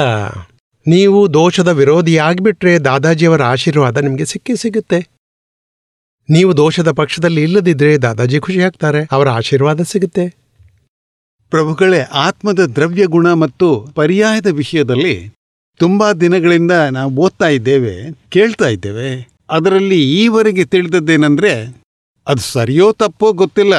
[0.87, 5.07] ನೀವು ದೋಷದ ವಿರೋಧಿಯಾಗಿಬಿಟ್ರೆ ದಾದಾಜಿಯವರ ಆಶೀರ್ವಾದ ನಿಮಗೆ ಸಿಕ್ಕೇ ಸಿಗುತ್ತೆ.
[6.29, 10.29] ನೀವು ದೋಷದ ಪಕ್ಷದಲ್ಲಿ ಇಲ್ಲದಿದ್ರೆ ದಾದಾಜಿ ಖುಷಿ ಆಗ್ತಾರೆ, ಅವರ ಆಶೀರ್ವಾದ ಸಿಗುತ್ತೆ.
[11.49, 15.31] ಪ್ರಭುಗಳೇ, ಆತ್ಮದ ದ್ರವ್ಯ ಗುಣ ಮತ್ತು ಪರ್ಯಾಯದ ವಿಷಯದಲ್ಲಿ
[15.77, 17.95] ತುಂಬಾ ದಿನಗಳಿಂದ ನಾವು ಓದ್ತಾ ಇದ್ದೇವೆ,
[18.29, 19.29] ಕೇಳ್ತಾ ಇದ್ದೇವೆ.
[19.49, 21.83] ಅದರಲ್ಲಿ ಈವರೆಗೆ ತಿಳಿದದ್ದೇನೆಂದರೆ,
[22.27, 23.73] ಅದು ಸರಿಯೋ ತಪ್ಪೋ ಗೊತ್ತಿಲ್ಲ.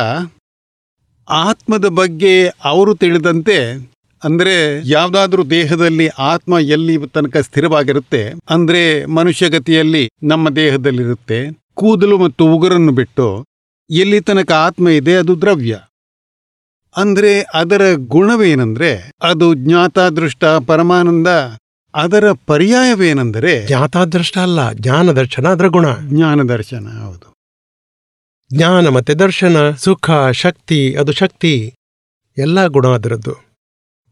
[1.29, 3.89] ಆತ್ಮದ ಬಗ್ಗೆ ಅವರು ತಿಳಿದಂತೆ
[4.25, 13.45] ಅಂದ್ರೆ ಯಾವ್ದಾದ್ರೂ ದೇಹದಲ್ಲಿ ಆತ್ಮ ಎಲ್ಲಿ ತನಕ ಸ್ಥಿರವಾಗಿರುತ್ತೆ ಅಂದ್ರೆ ಮನುಷ್ಯಗತಿಯಲ್ಲಿ ನಮ್ಮ ದೇಹದಲ್ಲಿರುತ್ತೆ ಕೂದಲು ಮತ್ತು ಉಗುರನ್ನು ಬಿಟ್ಟು
[13.91, 15.81] ಎಲ್ಲಿ ತನಕ ಆತ್ಮ ಇದೆ ಅದು ದ್ರವ್ಯ.
[16.97, 21.27] ಅಂದ್ರೆ ಅದರ ಗುಣವೇನೆಂದ್ರೆ ಅದು ಜ್ಞಾತಾದೃಷ್ಟ ಪರಮಾನಂದ
[21.95, 25.87] ಅದರ ಪರ್ಯಾಯವೇನೆಂದರೆ ಜ್ಞಾತಾದೃಷ್ಟ ಅಲ್ಲ ಜ್ಞಾನ ದರ್ಶನ ಅದರ ಗುಣ.
[26.09, 27.35] ಜ್ಞಾನ ದರ್ಶನ ಹೌದು.
[28.57, 31.75] ಜ್ಞಾನ ಮತ್ತೆ ದರ್ಶನ ಸುಖ ಶಕ್ತಿ ಅದು ಶಕ್ತಿ
[32.39, 33.44] ಎಲ್ಲ ಗುಣ ಅದರದ್ದು.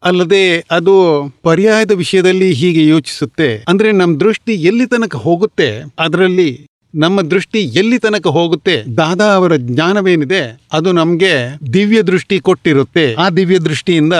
[0.02, 0.94] ಅಲ್ಲದೆ ಅದು
[1.42, 3.48] ಪರ್ಯಾಯದ ವಿಷಯದಲ್ಲಿ ಹೀಗೆ ಯೋಚಿಸುತ್ತೆ.
[3.68, 5.68] ಅಂದ್ರೆ ನಮ್ಮ ದೃಷ್ಟಿ ಎಲ್ಲಿ ತನಕ ಹೋಗುತ್ತೆ,
[5.98, 6.50] ಅದರಲ್ಲಿ
[6.94, 10.40] ನಮ್ಮ ದೃಷ್ಟಿ ಎಲ್ಲಿ ತನಕ ಹೋಗುತ್ತೆ, ದಾದಾ ಅವರ ಜ್ಞಾನವೇನಿದೆ,
[10.72, 11.30] ಅದು ನಮ್ಗೆ
[11.72, 13.04] ದಿವ್ಯ ದೃಷ್ಟಿ ಕೊಟ್ಟಿರುತ್ತೆ.
[13.14, 14.16] ಆ ದಿವ್ಯ ದೃಷ್ಟಿಯಿಂದ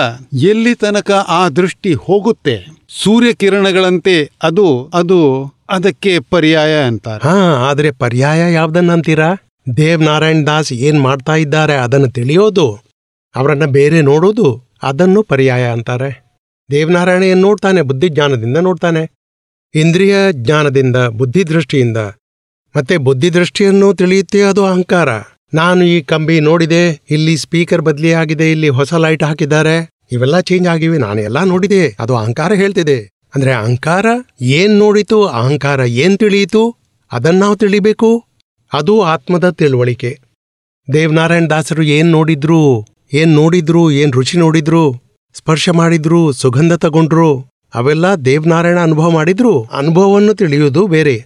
[0.51, 2.55] ಎಲ್ಲಿ ತನಕ ಆ ದೃಷ್ಟಿ ಹೋಗುತ್ತೆ
[3.01, 5.19] ಸೂರ್ಯ ಕಿರಣಗಳಂತೆ ಅದು ಅದು
[5.69, 7.21] ಅದಕ್ಕೆ ಪರ್ಯಾಯ ಅಂತಾರೆ.
[7.27, 7.37] ಹಾ,
[7.69, 9.29] ಆದ್ರೆ ಪರ್ಯಾಯ ಯಾವ್ದನ್ನಂತೀರಾ
[9.77, 12.67] ದೇವ್ ನಾರಾಯಣ್ ದಾಸ್ ಏನ್ ಮಾಡ್ತಾ ಇದ್ದಾರೆ ಅದನ್ನು ತಿಳಿಯೋದು,
[13.35, 14.47] ಅವರನ್ನ ಬೇರೆ ನೋಡೋದು
[14.83, 16.23] ಅದನ್ನು ಪರ್ಯಾಯ ಅಂತಾರೆ.
[16.71, 19.11] ದೇವನಾರಾಯಣೆಯನ್ನು ನೋಡ್ತಾನೆ, ಬುದ್ಧಿಜ್ಞಾನದಿಂದ ನೋಡ್ತಾನೆ.
[19.75, 21.97] ಇಂದ್ರಿಯ ಜ್ಞಾನದಿಂದ, ಬುದ್ಧಿದೃಷ್ಟಿಯಿಂದ.
[22.77, 25.09] ಮತ್ತೆ ಬುದ್ಧಿದೃಷ್ಟಿಯನ್ನು ತಿಳಿಯುತ್ತೆ ಅದು ಅಹಂಕಾರ.
[25.53, 29.89] ನಾನು ಈ ಕಂಬಿ ನೋಡಿದೆ, ಇಲ್ಲಿ ಸ್ಪೀಕರ್ ಬದಲಿಯಾಗಿದೆ ಇಲ್ಲಿ ಹೊಸ ಲೈಟ್ ಹಾಕಿದ್ದಾರೆ.
[30.11, 33.09] ಇವೆಲ್ಲ ಚೇಂಜ್ ಆಗಿವೆ, ನಾನು ಎಲ್ಲ ನೋಡಿದೆ, ಅದು ಅಹಂಕಾರ ಹೇಳ್ತಿದೆ.
[33.35, 34.05] ಅಂದ್ರೆ ಅಹಂಕಾರ
[34.41, 36.75] ಏನ್ ನೋಡಿತು, ಅಹಂಕಾರ ಏನ್ ತಿಳಿಯಿತು,
[37.11, 38.25] ಅದನ್ನ ನಾವು ತಿಳಿಬೇಕು.
[38.73, 40.19] ಅದು ಆತ್ಮದ ತಿಳುವಳಿಕೆ.
[40.93, 44.93] ದೇವನಾರಾಯಣ ದಾಸರು ಏನ್ ನೋಡಿದ್ರು ಏನ್ ನೋಡಿದ್ರು ಏನ್ ರುಚಿ ನೋಡಿದ್ರು
[45.33, 51.25] ಸ್ಪರ್ಶ ಮಾಡಿದ್ರು ಸುಗಂಧ ತಗೊಂಡ್ರು ಅವೆಲ್ಲ ದೇವನಾರಾಯಣ ಅನುಭವ ಮಾಡಿದ್ರು ಅನುಭವವನ್ನು ತಿಳಿಯುವುದು ಬೇರೆ.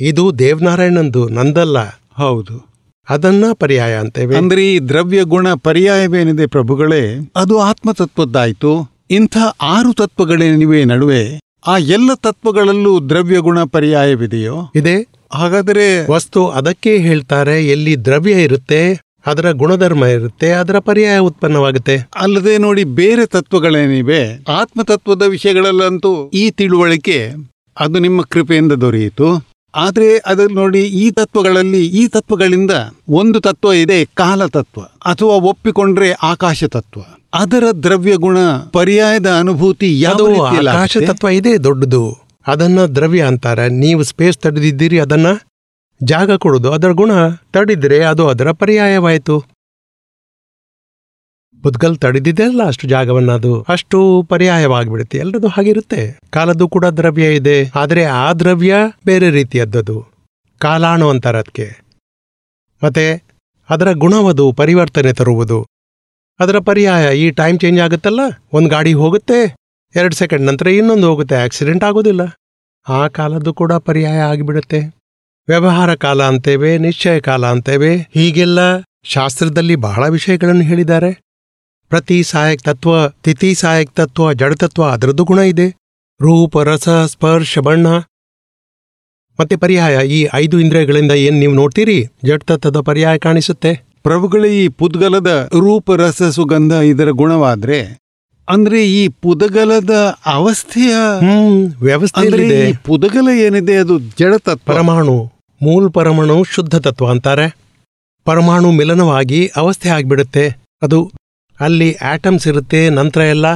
[0.00, 1.76] ಇದು ದೇವನಾರಾಯಣಂದು ನಂದಲ್ಲ.
[2.14, 2.68] ಹೌದು.
[3.08, 4.36] ಅದನ್ನ ಪರ್ಯಾಯ ಅಂತೇವೆ.
[4.36, 7.32] ಅಂದ್ರೆ ಈ ದ್ರವ್ಯ ಗುಣ ಪರ್ಯಾಯವೇನಿದೆ ಪ್ರಭುಗಳೇ?
[7.36, 8.90] ಅದು ಆತ್ಮತತ್ವದ್ದಾಯ್ತು.
[9.10, 11.40] ಇಂಥ ಆರು ತತ್ವಗಳೇನಿವೆ ನಡುವೆ.
[11.66, 14.70] ಆ ಎಲ್ಲ ತತ್ವಗಳಲ್ಲೂ ದ್ರವ್ಯ ಗುಣ ಪರ್ಯಾಯವಿದೆಯೋ?
[14.74, 15.08] ಇದೆ.
[15.32, 22.08] ಹಾಗಾದರೆ ವಸ್ತು ಅದಕ್ಕೆ ಹೇಳ್ತಾರೆ ಎಲ್ಲಿ ದ್ರವ್ಯ ಇರುತ್ತೆ ಅದರ ಗುಣಧರ್ಮ ಇರುತ್ತೆ ಅದರ ಪರ್ಯಾಯ ಉತ್ಪನ್ನವಾಗುತ್ತೆ.
[22.16, 27.32] ಅಲ್ಲದೆ ನೋಡಿ ಬೇರೆ ತತ್ವಗಳೇನಿವೆ ಆತ್ಮತತ್ವದ ವಿಷಯಗಳಲ್ಲಂತೂ ಈ ತಿಳುವಳಿಕೆ
[27.80, 29.46] ಅದು ನಿಮ್ಮ ಕೃಪೆಯಿಂದ ದೊರೆಯಿತು.
[29.74, 32.70] ಆದರೆ ಅದನ್ನು ನೋಡಿ ಈ ತತ್ವಗಳಲ್ಲಿ ಈ ತತ್ವಗಳಿಂದ
[33.08, 37.00] ಒಂದು ತತ್ವ ಇದೆ ಕಾಲ ತತ್ವ ಅಥವಾ ಒಪ್ಪಿಕೊಂಡ್ರೆ ಆಕಾಶ ತತ್ವ.
[37.34, 38.38] ಅದರ ದ್ರವ್ಯ ಗುಣ
[38.72, 42.28] ಪರ್ಯಾಯದ ಅನುಭೂತಿ ಯಾವ ಅದು ಆಕಾಶ ತತ್ವ ಇದೆ ದೊಡ್ಡದು.
[42.46, 43.68] ಅದನ್ನ ದ್ರವ್ಯ ಅಂತಾರೆ.
[43.68, 45.26] ನೀವು ಸ್ಪೇಸ್ ತಡೆದಿದ್ದೀರಿ ಅದನ್ನ
[46.04, 47.10] ಜಾಗ ಕೊಡುವುದು ಅದರ ಗುಣ.
[47.52, 49.44] ತಡಿದ್ರೆ ಅದು ಅದರ ಪರ್ಯಾಯವಾಯಿತು.
[51.62, 55.18] ಬುದ್ಗಲ್ ತಡೆದಿದೆ ಅಲ್ಲ ಅಷ್ಟು ಜಾಗವನ್ನ ಅದು ಅಷ್ಟು ಪರ್ಯಾಯವಾಗಿಬಿಡುತ್ತೆ.
[55.18, 56.18] ಎಲ್ಲರದು ಹಾಗಿರುತ್ತೆ.
[56.30, 57.70] ಕಾಲದ್ದು ಕೂಡ ದ್ರವ್ಯ ಇದೆ.
[57.74, 58.74] ಆದರೆ ಆ ದ್ರವ್ಯ
[59.06, 60.06] ಬೇರೆ ರೀತಿಯದ್ದದು.
[60.58, 61.82] ಕಾಲಾಣು ಅಂತಾರೆ ಅದಕ್ಕೆ
[62.84, 63.22] ಮತ್ತೆ
[63.70, 65.66] ಅದರ ಗುಣವದು ಪರಿವರ್ತನೆ ತರುವುದು.
[66.40, 68.20] ಅದರ ಪರ್ಯಾಯ ಈ ಟೈಮ್ ಚೇಂಜ್ ಆಗುತ್ತಲ್ಲ?
[68.52, 69.56] ಒಂದು ಗಾಡಿ ಹೋಗುತ್ತೆ.
[69.94, 71.34] ಎರಡು ಸೆಕೆಂಡ್ ನಂತರ ಇನ್ನೊಂದು ಹೋಗುತ್ತೆ.
[71.34, 72.20] ಆಕ್ಸಿಡೆಂಟ್ ಆಗೋದಿಲ್ಲ
[72.88, 74.97] ಆ ಕಾಲದ್ದು ಕೂಡ ಪರ್ಯಾಯ ಆಗಿಬಿಡುತ್ತೆ.
[75.48, 78.58] ವ್ಯವಹಾರ ಕಾಲ ಅಂತೇವೆ ನಿಶ್ಚಯ ಕಾಲ ಅಂತೇವೆ ಹೀಗೆಲ್ಲ
[79.04, 81.22] ಶಾಸ್ತ್ರದಲ್ಲಿ ಬಹಳ ವಿಷಯಗಳನ್ನು ಹೇಳಿದ್ದಾರೆ.
[81.88, 85.68] ಪ್ರತಿ ಸಹಾಯಕ ತತ್ವ ತಿಥಿ ಸಹಾಯಕ ತತ್ವ ಜಡತತ್ವ ಅದರದ್ದು ಗುಣ ಇದೆ.
[86.22, 87.86] ರೂಪ ರಸ ಸ್ಪರ್ಶ ಬಣ್ಣ.
[89.40, 92.04] ಮತ್ತೆ ಪರ್ಯಾಯ ಈ ಐದು ಇಂದ್ರಿಯಗಳಿಂದ ಏನ್ ನೀವು ನೋಡ್ತೀರಿ?
[92.24, 93.74] ಜಡತತ್ವದ ಪರ್ಯಾಯ ಕಾಣಿಸುತ್ತೆ.
[94.02, 97.98] ಪ್ರಭುಗಳ ಈ ಪುದ್ಗಲದ ರೂಪ ರಸ ಸುಗಂಧ ಇದರ ಗುಣವಾದ್ರೆ
[98.48, 100.94] ಅಂದ್ರೆ ಈ ಪುದಗಲದ ಅವಸ್ಥೆಯ
[101.80, 105.37] ವ್ಯವಸ್ಥೆ ಪುದಗಲ ಏನಿದೆ ಅದು ಜಡತತ್ವ ಪರಮಾಣು.
[105.62, 107.56] ಮೂಲ ಪರಮಾಣು ಶುದ್ಧ ತತ್ವ ಅಂತಾರೆ.
[108.24, 110.56] ಪರಮಾಣು ಮಿಲನವಾಗಿ ಅವಸ್ಥೆ ಆಗಿಬಿಡುತ್ತೆ.
[110.82, 111.12] ಅದು
[111.60, 113.46] ಅಲ್ಲಿ ಆಟಮ್ಸ್ ಇರುತ್ತೆ ನಂತರ ಎಲ್ಲ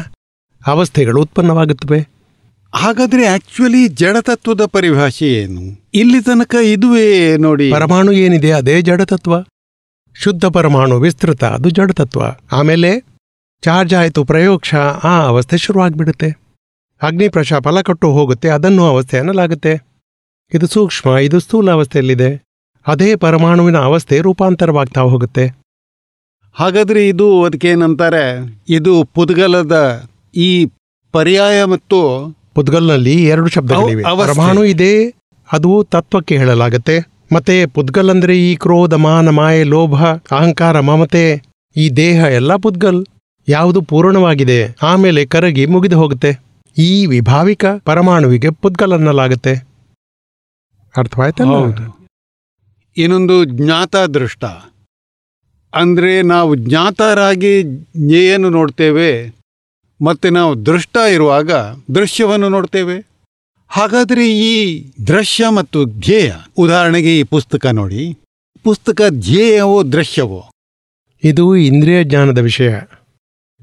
[0.66, 2.08] ಅವಸ್ಥೆಗಳು ಉತ್ಪನ್ನವಾಗುತ್ತವೆ.
[2.74, 5.82] ಹಾಗಾದ್ರೆ ಆಕ್ಚುಲಿ ಜಡತತ್ವದ ಪರಿಭಾಷೆ ಏನು?
[5.94, 7.72] ಇಲ್ಲಿ ತನಕ ಇದುವೇ ನೋಡಿ.
[7.72, 9.32] ಪರಮಾಣು ಏನಿದೆ ಅದೇ ಜಡತತ್ವ.
[10.14, 12.20] ಶುದ್ಧ ಪರಮಾಣು ವಿಸ್ತೃತ ಅದು ಜಡತತ್ವ.
[12.52, 13.00] ಆಮೇಲೆ
[13.62, 16.30] ಚಾರ್ಜ್ ಆಯಿತು ಪ್ರಯೋಕ್ಷ ಆ ಅವಸ್ಥೆ ಶುರುವಾಗ್ಬಿಡುತ್ತೆ.
[17.02, 19.91] ಅಗ್ನಿಪ್ರಶ ಫಲ ಕೊಟ್ಟು ಹೋಗುತ್ತೆ ಅದನ್ನು ಅವಸ್ಥೆ ಅನ್ನಲಾಗುತ್ತೆ.
[20.54, 22.42] ಇದು ಸೂಕ್ಷ್ಮ ಇದು ಸ್ಥೂಲ ಅವಸ್ಥೆಯಲ್ಲಿದೆ.
[22.86, 25.46] ಅದೇ ಪರಮಾಣುವಿನ ಅವಸ್ಥೆ ರೂಪಾಂತರವಾಗ್ತಾ ಹೋಗುತ್ತೆ.
[26.54, 28.24] ಹಾಗಾದ್ರೆ ಇದು ಅದಕ್ಕೇನಂತಾರೆ
[28.68, 30.04] ಇದು ಪುದ್ಗಲದ
[30.36, 30.66] ಈ
[31.12, 31.98] ಪರ್ಯಾಯ ಮತ್ತು
[32.54, 34.02] ಪುದ್ಗಲ್ನಲ್ಲಿ ಎರಡು ಶಬ್ದಗಳಿವೆ.
[34.02, 35.14] ಪರಮಾಣು ಇದೆ
[35.52, 37.12] ಅದು ತತ್ವಕ್ಕೆ ಹೇಳಲಾಗತ್ತೆ.
[37.34, 41.42] ಮತ್ತೆ ಪುದ್ಗಲ್ ಅಂದ್ರೆ ಈ ಕ್ರೋಧ ಮಾನ ಮಾಯೆ ಲೋಭ ಅಹಂಕಾರ ಮಮತೆ
[41.76, 43.04] ಈ ದೇಹ ಎಲ್ಲ ಪುದ್ಗಲ್.
[43.48, 46.38] ಯಾವುದು ಪೂರ್ಣವಾಗಿದೆ ಆಮೇಲೆ ಕರಗಿ ಮುಗಿದು ಹೋಗುತ್ತೆ.
[46.78, 49.71] ಈ ವಿಭಾವಿಕ ಪರಮಾಣುವಿಗೆ ಪುದ್ಗಲ್ ಅನ್ನಲಾಗತ್ತೆ
[50.96, 51.74] ಅರ್ಥವಾಯ್ತಲ್ಲ?
[52.96, 54.44] ಇನ್ನೊಂದು ಜ್ಞಾತ ದೃಷ್ಟ.
[55.74, 57.62] ಅಂದರೆ ನಾವು ಜ್ಞಾತರಾಗಿ
[57.96, 59.34] ಜ್ಞೇಯನ್ನು ನೋಡ್ತೇವೆ
[60.04, 61.52] ಮತ್ತು ನಾವು ದೃಷ್ಟ ಇರುವಾಗ
[61.94, 63.12] ದೃಶ್ಯವನ್ನು ನೋಡ್ತೇವೆ.
[63.68, 68.18] ಹಾಗಾದರೆ ಈ ದೃಶ್ಯ ಮತ್ತು ಧ್ಯೇಯ ಉದಾಹರಣೆಗೆ ಈ ಪುಸ್ತಕ ನೋಡಿ.
[68.62, 70.44] ಪುಸ್ತಕ ಧ್ಯೇಯವೋ ದೃಶ್ಯವೋ?
[71.24, 72.74] ಇದು ಇಂದ್ರಿಯ ಜ್ಞಾನದ ವಿಷಯ.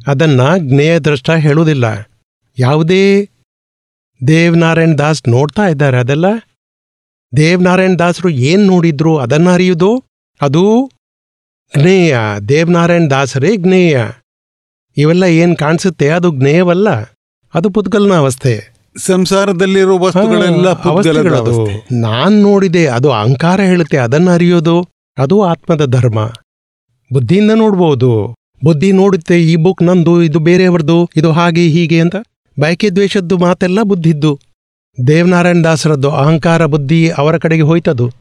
[0.07, 2.09] ಅದನ್ನು ಜ್ಞೇಯ ದೃಷ್ಟ ಹೇಳುವುದಿಲ್ಲ.
[2.59, 3.29] ಯಾವುದೇ
[4.27, 6.25] ದೇವನಾರಾಯಣ ದಾಸ್ ನೋಡ್ತಾ ಇದ್ದಾರೆ ಅದೆಲ್ಲ?
[7.37, 10.03] ದೇವನಾರಾಯಣ್ ದಾಸರು ಏನು ನೋಡಿದ್ರು ಅದನ್ನು ಅರಿಯೋದು?
[10.41, 10.91] ಅದು
[11.77, 12.17] ಜ್ಞೇಯ.
[12.49, 14.05] ದೇವನಾರಾಯಣ ದಾಸರೇ ಜ್ಞೇಯ.
[14.97, 16.09] ಇವೆಲ್ಲ ಏನು ಕಾಣಿಸುತ್ತೆ?
[16.09, 16.89] ಅದು ಜ್ಞೇಯವಲ್ಲ.
[17.53, 18.73] ಅದು ಪುದ್ಗಲ್ನ ಅವಸ್ಥೆ.
[18.97, 20.71] ಸಂಸಾರದಲ್ಲಿರುವ ವಸ್ತುಗಳೆಲ್ಲ
[21.91, 24.87] ನಾನ್ ನೋಡಿದೆ ಅದು ಅಹಂಕಾರ ಹೇಳುತ್ತೆ ಅದನ್ನು ಅರಿಯೋದು
[25.17, 26.31] ಅದು ಆತ್ಮದ ಧರ್ಮ.
[27.13, 28.35] ಬುದ್ಧಿಯಿಂದ ನೋಡ್ಬೋದು.
[28.63, 32.15] ಬುದ್ಧಿ ನೋಡುತ್ತೆ ಈ ಬುಕ್ ನಂದು ಇದು ಬೇರೆಯವ್ರದ್ದು ಇದು ಹಾಗೆ ಹೀಗೆ ಅಂತ.
[32.59, 34.39] ಬಯಕೆ ದ್ವೇಷದ್ದು ಮಾತೆಲ್ಲ ಬುದ್ಧಿದ್ದು.
[35.07, 38.11] ದೇವನಾರಾಯಣ ದಾಸರದ್ದು ಅಹಂಕಾರ ಬುದ್ಧಿ ಅವರ ಕಡೆಗೆ ಹೋಯ್ತದು.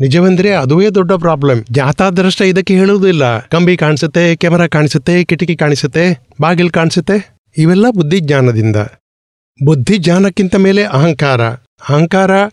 [0.00, 3.38] ನಿಜವೆಂದ್ರೆ ಅದುವೇ ದೊಡ್ಡ ಪ್ರಾಬ್ಲಮ್ ಜಾತಾದೃಷ್ಟ ಇದಕ್ಕೆ ಹೇಳುವುದಿಲ್ಲ.
[3.38, 7.38] ಕಂಬಿ ಕಾಣಿಸುತ್ತೆ ಕ್ಯಾಮರಾ ಕಾಣಿಸುತ್ತೆ, ಕಿಟಕಿ ಕಾಣಿಸುತ್ತೆ, ಬಾಗಿಲು ಕಾಣಿಸುತ್ತೆ.
[7.58, 8.76] ಇವೆಲ್ಲ ಬುದ್ಧಿಜ್ಞಾನದಿಂದ.
[9.64, 11.42] ಬುದ್ಧಿಜ್ಞಾನಕ್ಕಿಂತ ಮೇಲೆ ಅಹಂಕಾರ.
[11.88, 12.44] ಅಹಂಕಾರ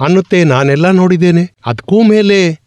[0.00, 1.56] ಅನ್ನುತ್ತೆ ನಾನೆಲ್ಲ ನೋಡಿದ್ದೇನೆ.
[1.66, 2.60] ಅದಕ್ಕೂ ಮೇಲೆ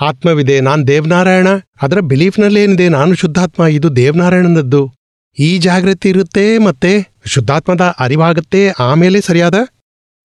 [0.00, 0.60] ಆತ್ಮವಿದೆ.
[0.60, 1.48] ನಾನು ದೇವನಾರಾಯಣ.
[1.82, 3.64] ಅದರ ಬಿಲೀಫ್ನಲ್ಲೇನಿದೆ ನಾನು ಶುದ್ಧಾತ್ಮ.
[3.64, 4.97] ಇದು ದೇವನಾರಾಯಣನದ್ದು.
[5.38, 9.54] ಈ ಜಾಗೃತಿ ಇರುತ್ತೆ ಮತ್ತೆ ಶುದ್ಧಾತ್ಮದ ಅರಿವಾಗುತ್ತೆ ಆಮೇಲೆ ಸರಿಯಾದ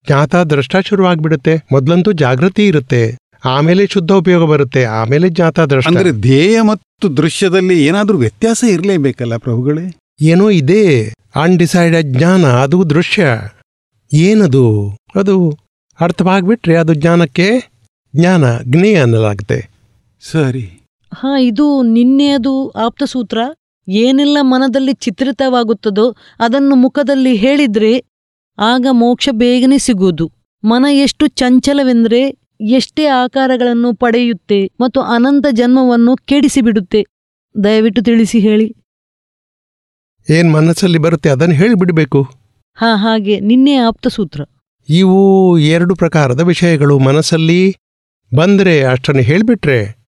[0.08, 1.62] ಜ್ಞಾತ ದೃಷ್ಟ ಶುರುವಾಗ್ಬಿಡುತ್ತೆ.
[1.72, 8.18] ಮೊದಲಂತೂ ಜಾಗೃತಿ ಇರುತ್ತೆ ಆಮೇಲೆ ಶುದ್ಧ ಉಪಯೋಗ ಬರುತ್ತೆ ಆಮೇಲೆ ಜ್ಞಾತ ದೃಷ್ಟ ಅಂದ್ರೆ ಧ್ಯೇಯ ಮತ್ತು ದೃಶ್ಯದಲ್ಲಿ ಏನಾದರೂ
[8.18, 9.98] ವ್ಯತ್ಯಾಸ ಇರಲೇಬೇಕಲ್ಲ ಪ್ರಭುಗಳೇ?
[10.22, 13.26] ಏನೋ ಇದೆ ಅನ್ಡಿಸೈಡೆಡ್ ಜ್ಞಾನ ಅದು ದೃಶ್ಯ.
[14.14, 14.96] ಏನದು?
[15.16, 15.58] ಅದು
[16.02, 17.48] ಅರ್ಥವಾಗ್ಬಿಟ್ರೆ ಅದು ಜ್ಞಾನಕ್ಕೆ
[18.16, 19.70] ಜ್ಞಾನ ಜ್ಞೇಯ ಅನ್ನಲಾಗುತ್ತೆ.
[20.32, 20.82] ಸರಿ.
[21.14, 23.38] ಹಾ ಇದು ನಿನ್ನೆಯದು ಆಪ್ತಸೂತ್ರ.
[23.88, 28.04] ಏನೆಲ್ಲ ಮನದಲ್ಲಿ ಚಿತ್ರಿತವಾಗುತ್ತದೋ ಅದನ್ನು ಮುಖದಲ್ಲಿ ಹೇಳಿದ್ರೆ
[28.58, 30.32] ಆಗ ಮೋಕ್ಷ ಬೇಗನೆ ಸಿಗುವುದು.
[30.64, 37.06] ಮನ ಎಷ್ಟು ಚಂಚಲವೆಂದರೆ ಎಷ್ಟೇ ಆಕಾರಗಳನ್ನು ಪಡೆಯುತ್ತೆ ಮತ್ತು ಅನಂತ ಜನ್ಮವನ್ನು ಕೆಡಿಸಿಬಿಡುತ್ತೆ.
[37.64, 38.76] ದಯವಿಟ್ಟು ತಿಳಿಸಿ ಹೇಳಿ.
[40.30, 42.24] ಏನ್ ಮನಸ್ಸಲ್ಲಿ ಬರುತ್ತೆ ಅದನ್ನು ಹೇಳಿಬಿಡಬೇಕು.
[42.76, 43.40] ಹಾ ಹಾಗೆ.
[43.40, 44.42] ನಿನ್ನೆ ಆಪ್ತಸೂತ್ರ
[44.90, 47.00] ಇವು ಎರಡು ಪ್ರಕಾರದ ವಿಷಯಗಳು.
[47.00, 47.76] ಮನಸ್ಸಲ್ಲಿ
[48.36, 50.04] ಬಂದ್ರೆ ಅಷ್ಟನ್ನು ಹೇಳಿಬಿಟ್ರೆ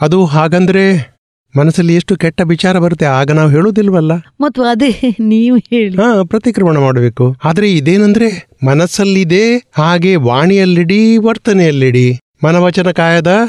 [0.00, 1.17] ಅದು ಹಾಗಂದ್ರೆ
[1.56, 4.12] ಮನಸ್ಸಲ್ಲಿ ಎಷ್ಟು ಕೆಟ್ಟ ವಿಚಾರ ಬರುತ್ತೆ ಆಗ ನಾವು ಹೇಳುವುದಿಲ್ವಲ್ಲ?
[4.40, 5.96] ಮತ್ತು ಅದೇ ನೀವು ಹೇಳಿ.
[5.96, 7.36] ಹಾ ಪ್ರತಿಕ್ರಮಣ ಮಾಡಬೇಕು.
[7.44, 12.20] ಆದ್ರೆ ಇದೇನಂದ್ರೆ ಮನಸ್ಸಲ್ಲಿದೆ ಹಾಗೆ ವಾಣಿಯಲ್ಲಿಡಿ ವರ್ತನೆಯಲ್ಲಿಡಿ.
[12.44, 13.48] ಮನವಚನ ಕಾಯದ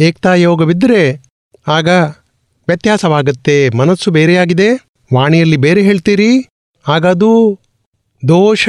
[0.00, 1.22] ಏಕ್ತಾ ಯೋಗವಿದ್ರೆ
[1.68, 1.88] ಆಗ
[2.68, 3.68] ವ್ಯತ್ಯಾಸವಾಗುತ್ತೆ.
[3.76, 4.68] ಮನಸ್ಸು ಬೇರೆಯಾಗಿದೆ
[5.14, 6.48] ವಾಣಿಯಲ್ಲಿ ಬೇರೆ ಹೇಳ್ತೀರಿ
[6.88, 7.60] ಆಗ ಅದು
[8.28, 8.68] ದೋಷ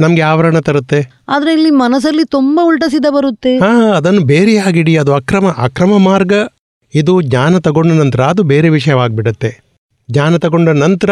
[0.00, 1.22] ನಮ್ಗೆ ಆವರಣ ತರುತ್ತೆ.
[1.28, 3.58] ಆದ್ರೆ ಇಲ್ಲಿ ಮನಸ್ಸಲ್ಲಿ ತುಂಬಾ ಉಲ್ಟಾ ಸೀದಾ ಬರುತ್ತೆ.
[3.58, 6.32] ಹಾ ಅದನ್ನು ಬೇರೆಯಾಗಿಡಿ ಅದು ಅಕ್ರಮ ಅಕ್ರಮ ಮಾರ್ಗ.
[6.94, 9.60] ಇದು ಜ್ಞಾನ ತಗೊಂಡ ನಂತರ ಅದು ಬೇರೆ ವಿಷಯವಾಗಿಬಿಡುತ್ತೆ.
[10.10, 11.10] ಜ್ಞಾನ ತಗೊಂಡ ನಂತರ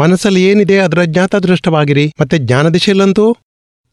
[0.00, 2.12] ಮನಸ್ಸಲ್ಲಿ ಏನಿದೆ ಅದರ ಜ್ಞಾತದೃಷ್ಟವಾಗಿರಿ.
[2.20, 3.36] ಮತ್ತೆ ಜ್ಞಾನ ದಿಶೆಯಲ್ಲಂತೂ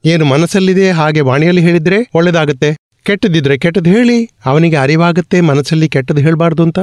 [0.06, 6.80] ಏನು ಮನಸ್ಸಲ್ಲಿದೆ ಹಾಗೆ ವಾಣಿಯಲ್ಲಿ ಹೇಳಿದ್ರೆ ಒಳ್ಳೆಯದಾಗುತ್ತೆ ಕೆಟ್ಟದಿದ್ರೆ ಕೆಟ್ಟದ್ದು ಹೇಳಿ, ಅವನಿಗೆ ಅರಿವಾಗುತ್ತೆ ಮನಸ್ಸಲ್ಲಿ ಕೆಟ್ಟದ್ದು ಹೇಳಬಾರ್ದು ಅಂತ.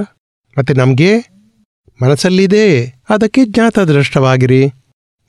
[0.58, 1.18] ಮತ್ತೆ ನಮಗೆ
[2.02, 4.66] ಮನಸ್ಸಲ್ಲಿದೆ ಅದಕ್ಕೆ ಜ್ಞಾತ ದೃಷ್ಟವಾಗಿರಿ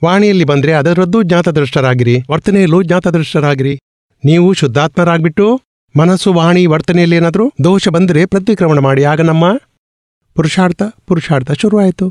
[0.04, 2.22] ವಾಣಿಯಲ್ಲಿ ಬಂದರೆ ಅದರದ್ದು ಜ್ಞಾತದೃಷ್ಟರಾಗಿರಿ.
[2.30, 3.80] ವರ್ತನೆಯಲ್ಲೂ ಜ್ಞಾತದೃಷ್ಟರಾಗಿರಿ.
[4.24, 5.60] ನೀವು ಶುದ್ಧಾತ್ಮರಾಗ್ಬಿಟ್ಟು
[5.96, 9.04] ಮನಸ್ಸು ವಾಣಿ ವರ್ತನೆಯಲ್ಲಿ ಏನಾದರೂ ದೋಷ ಬಂದರೆ ಪ್ರತಿಕ್ರಮಣ ಮಾಡಿ.
[9.04, 9.44] ಆಗ ನಮ್ಮ
[10.34, 12.08] ಪುರುಷಾರ್ಥ ಪುರುಷಾರ್ಥ ಶುರುವಾಯಿತು.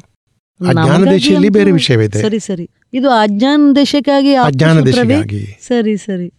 [0.67, 2.21] ಅಜ್ಞಾನ ದೇಶದಲ್ಲಿ ಬೇರೆ ವಿಷಯವಿದೆ.
[2.21, 2.69] ಸರಿ ಸರಿ.
[2.93, 5.07] ಇದು ಅಜ್ಞಾನ ದೇಶಕ್ಕಾಗಿ ಅಜ್ಞಾನ ಸೂತ್ರವೇ?
[5.07, 6.33] ದೇಶಕ್ಕಾಗಿ ಸರಿ ಸರಿ.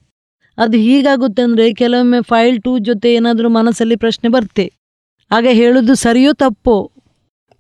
[0.59, 4.73] ಅದು ಹೀಗಾಗುತ್ತೆ ಅಂದ್ರೆ ಕೆಲವೊಮ್ಮೆ ಫೈಲ್ ಟೂ ಜೊತೆ ಏನಾದ್ರೂ ಮನಸ್ಸಲ್ಲಿ ಪ್ರಶ್ನೆ ಬರ್ತೆ
[5.31, 6.91] ಆಗ ಹೇಳುದು ಸರಿಯೋ ತಪ್ಪೋ?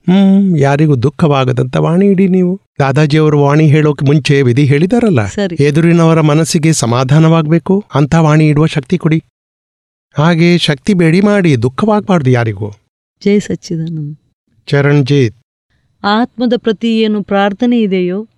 [0.08, 2.60] ಹ್ಮ್ ಯಾರಿಗೂ ದುಃಖವಾಗದಂತ ವಾಣಿ ಇಡಿ ನೀವು.
[2.78, 5.26] ದಾದಾಜಿ ಅವರು ವಾಣಿ ಹೇಳೋಕೆ ಮುಂಚೆ ವಿಧಿ ಹೇಳಿದಾರಲ್ಲ.
[5.26, 5.56] ಸರಿ.
[5.64, 7.84] ಎದುರಿನವರ ಮನಸ್ಸಿಗೆ ಸಮಾಧಾನವಾಗಬೇಕು.
[7.94, 9.22] ಅಂತ ವಾಣಿ ಇಡುವ ಶಕ್ತಿ ಕೊಡಿ.
[10.14, 12.70] ಹಾಗೆ ಶಕ್ತಿ ಬೇಡಿ ಮಾಡಿ ದುಃಖವಾಗಬಾರ್ದು ಯಾರಿಗೂ.
[13.24, 14.16] ಜೈ ಸಚ್ಚಿದಾನಂದ.
[14.66, 15.36] ಚರಣ್ಜೀತ್.
[16.04, 18.28] ಆತ್ಮದ ಪ್ರತಿ ಏನು ಪ್ರಾರ್ಥನೆ ಇದೆಯೋ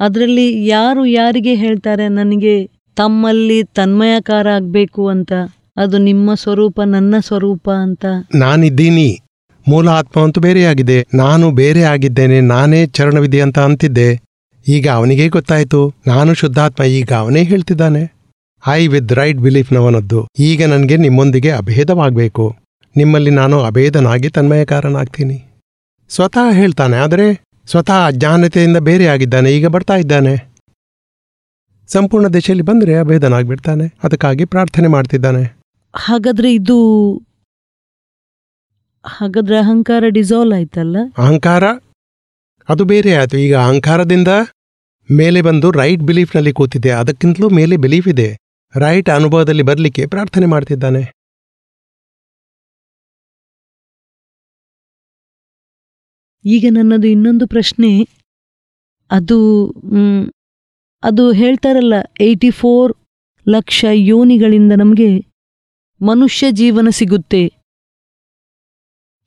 [0.00, 5.32] ಅದರಲ್ಲಿ ಯಾರು ಯಾರಿಗೆ ಹೇಳ್ತಾರೆ ನನಗೆ ತಮ್ಮಲ್ಲಿ ತನ್ಮಯಕಾರ ಆಗಬೇಕು ಅಂತ
[5.76, 8.04] ಅದು ನಿಮ್ಮ ಸ್ವರೂಪ ನನ್ನ ಸ್ವರೂಪ ಅಂತ?
[8.34, 9.20] ನಾನಿದ್ದೀನಿ.
[9.68, 11.06] ಮೂಲ ಆತ್ಮ ಅಂತೂ ಬೇರೆಯಾಗಿದೆ.
[11.14, 14.20] ನಾನು ಬೇರೆ ಆಗಿದ್ದೇನೆ ನಾನೇ ಚರಣವಿದೆ ಅಂತ ಅಂತಿದ್ದೆ.
[14.68, 15.94] ಈಗ ಅವನಿಗೆ ಗೊತ್ತಾಯ್ತು.
[16.06, 18.15] ನಾನು ಶುದ್ಧಾತ್ಮ ಈಗ ಅವನೇ ಹೇಳ್ತಿದ್ದಾನೆ.
[18.68, 22.56] ಐ ವಿತ್ ರೈಟ್ ಬಿಲೀಫ್ನವನದ್ದು ಈಗ ನನಗೆ ನಿಮ್ಮೊಂದಿಗೆ ಅಭೇದವಾಗಬೇಕು.
[22.96, 25.44] ನಿಮ್ಮಲ್ಲಿ ನಾನು ಅಭೇದನಾಗಿ ತನ್ಮಯಕಾರನಾಗ್ತೀನಿ.
[26.08, 30.52] ಸ್ವತಃ ಹೇಳ್ತಾನೆ ಆದರೆ ಸ್ವತಃ ಅಜ್ಞಾನತೆಯಿಂದ ಬೇರೆಯಾಗಿದ್ದಾನೆ ಈಗ ಬರ್ತಾ ಇದ್ದಾನೆ.
[31.88, 35.56] ಸಂಪೂರ್ಣ ದಿಶೆಯಲ್ಲಿ ಬಂದರೆ ಅಭೇದನಾಗ್ಬಿಡ್ತಾನೆ ಅದಕ್ಕಾಗಿ ಪ್ರಾರ್ಥನೆ ಮಾಡ್ತಿದ್ದಾನೆ.
[35.96, 36.78] ಹಾಗಾದ್ರೆ ಇದು
[39.04, 40.96] ಹಾಗಾದ್ರೆ ಅಹಂಕಾರ ಡಿಸಾಲ್ವ್ ಆಯ್ತಲ್ಲ?
[41.18, 41.64] ಅಹಂಕಾರ?
[42.68, 43.38] ಅದು ಬೇರೆ ಆಯ್ತು.
[43.38, 44.28] ಈಗ ಅಹಂಕಾರದಿಂದ
[45.10, 46.90] ಮೇಲೆ ಬಂದು ರೈಟ್ ಬಿಲೀಫ್ನಲ್ಲಿ ಕೂತಿದೆ.
[46.90, 48.36] ಅದಕ್ಕಿಂತಲೂ ಮೇಲೆ ಬಿಲೀಫ್ ಇದೆ.
[48.74, 51.02] ರೈಟ್ ಅನುಭವದಲ್ಲಿ ಬರಲಿಕ್ಕೆ ಪ್ರಾರ್ಥನೆ ಮಾಡ್ತಿದ್ದಾನೆ.
[56.44, 57.90] ಈಗ ನನ್ನದು ಇನ್ನೊಂದು ಪ್ರಶ್ನೆ.
[59.10, 59.38] ಅದು
[61.02, 62.92] ಅದು ಹೇಳ್ತಾರಲ್ಲ ಏಯ್ಟಿ ಫೋರ್
[63.46, 65.10] ಲಕ್ಷ ಯೋನಿಗಳಿಂದ ನಮಗೆ
[66.00, 67.42] ಮನುಷ್ಯ ಜೀವನ ಸಿಗುತ್ತೆ.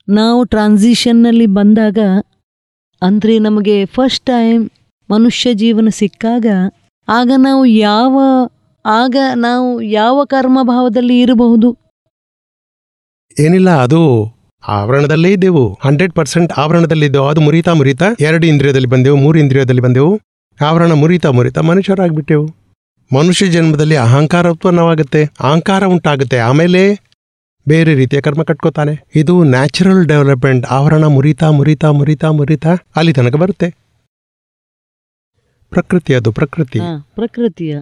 [0.08, 1.98] ನಾವು ಟ್ರಾನ್ಸಿಷನ್ನಲ್ಲಿ ಬಂದಾಗ,
[3.02, 4.62] ಅಂದರೆ ನಮಗೆ ಫಸ್ಟ್ ಟೈಮ್
[5.08, 6.46] ಮನುಷ್ಯ ಜೀವನ ಸಿಕ್ಕಾಗ,
[7.08, 8.16] ಆಗ ನಾವು ಯಾವ
[8.84, 11.76] ಆಗ ನಾವು ಯಾವ ಕರ್ಮಭಾವದಲ್ಲಿ ಇರಬಹುದು?
[13.38, 14.32] ಏನಿಲ್ಲ ಅದು
[14.68, 15.78] ಆವರಣದಲ್ಲೇ ಇದ್ದೆವು.
[15.84, 20.20] ಹಂಡ್ರೆಡ್ ಪರ್ಸೆಂಟ್ ಆವರಣದಲ್ಲಿದ್ದೆವು ಅದು ಮುರಿತಾ ಮುರಿತಾ ಎರಡು ಇಂದ್ರಿಯದಲ್ಲಿ ಬಂದೆವು ಮೂರು ಇಂದ್ರಿಯದಲ್ಲಿ ಬಂದೆವು.
[20.66, 22.46] ಆವರಣ ಮುರಿತಾ ಮುರಿತಾ ಮನುಷ್ಯರಾಗ್ಬಿಟ್ಟೆವು.
[23.16, 26.38] ಮನುಷ್ಯ ಜನ್ಮದಲ್ಲಿ ಅಹಂಕಾರ ಉತ್ಪನ್ನವಾಗುತ್ತೆ ಅಹಂಕಾರ ಉಂಟಾಗುತ್ತೆ.
[26.38, 26.94] ಆಮೇಲೆ
[27.68, 29.00] ಬೇರೆ ರೀತಿಯ ಕರ್ಮ ಕಟ್ಕೋತಾನೆ.
[29.14, 30.66] ಇದು ನ್ಯಾಚುರಲ್ ಡೆವಲಪ್ಮೆಂಟ್.
[30.66, 33.70] ಆವರಣ ಮುರಿತಾ ಮುರಿತಾ ಮುರಿತಾ ಮುರಿತಾ ಅಲ್ಲಿ ತನಕ ಬರುತ್ತೆ.
[35.70, 36.78] ಪ್ರಕೃತಿ ಅದು ಪ್ರಕೃತಿ.
[37.14, 37.78] ಪ್ರಕೃತಿಯ.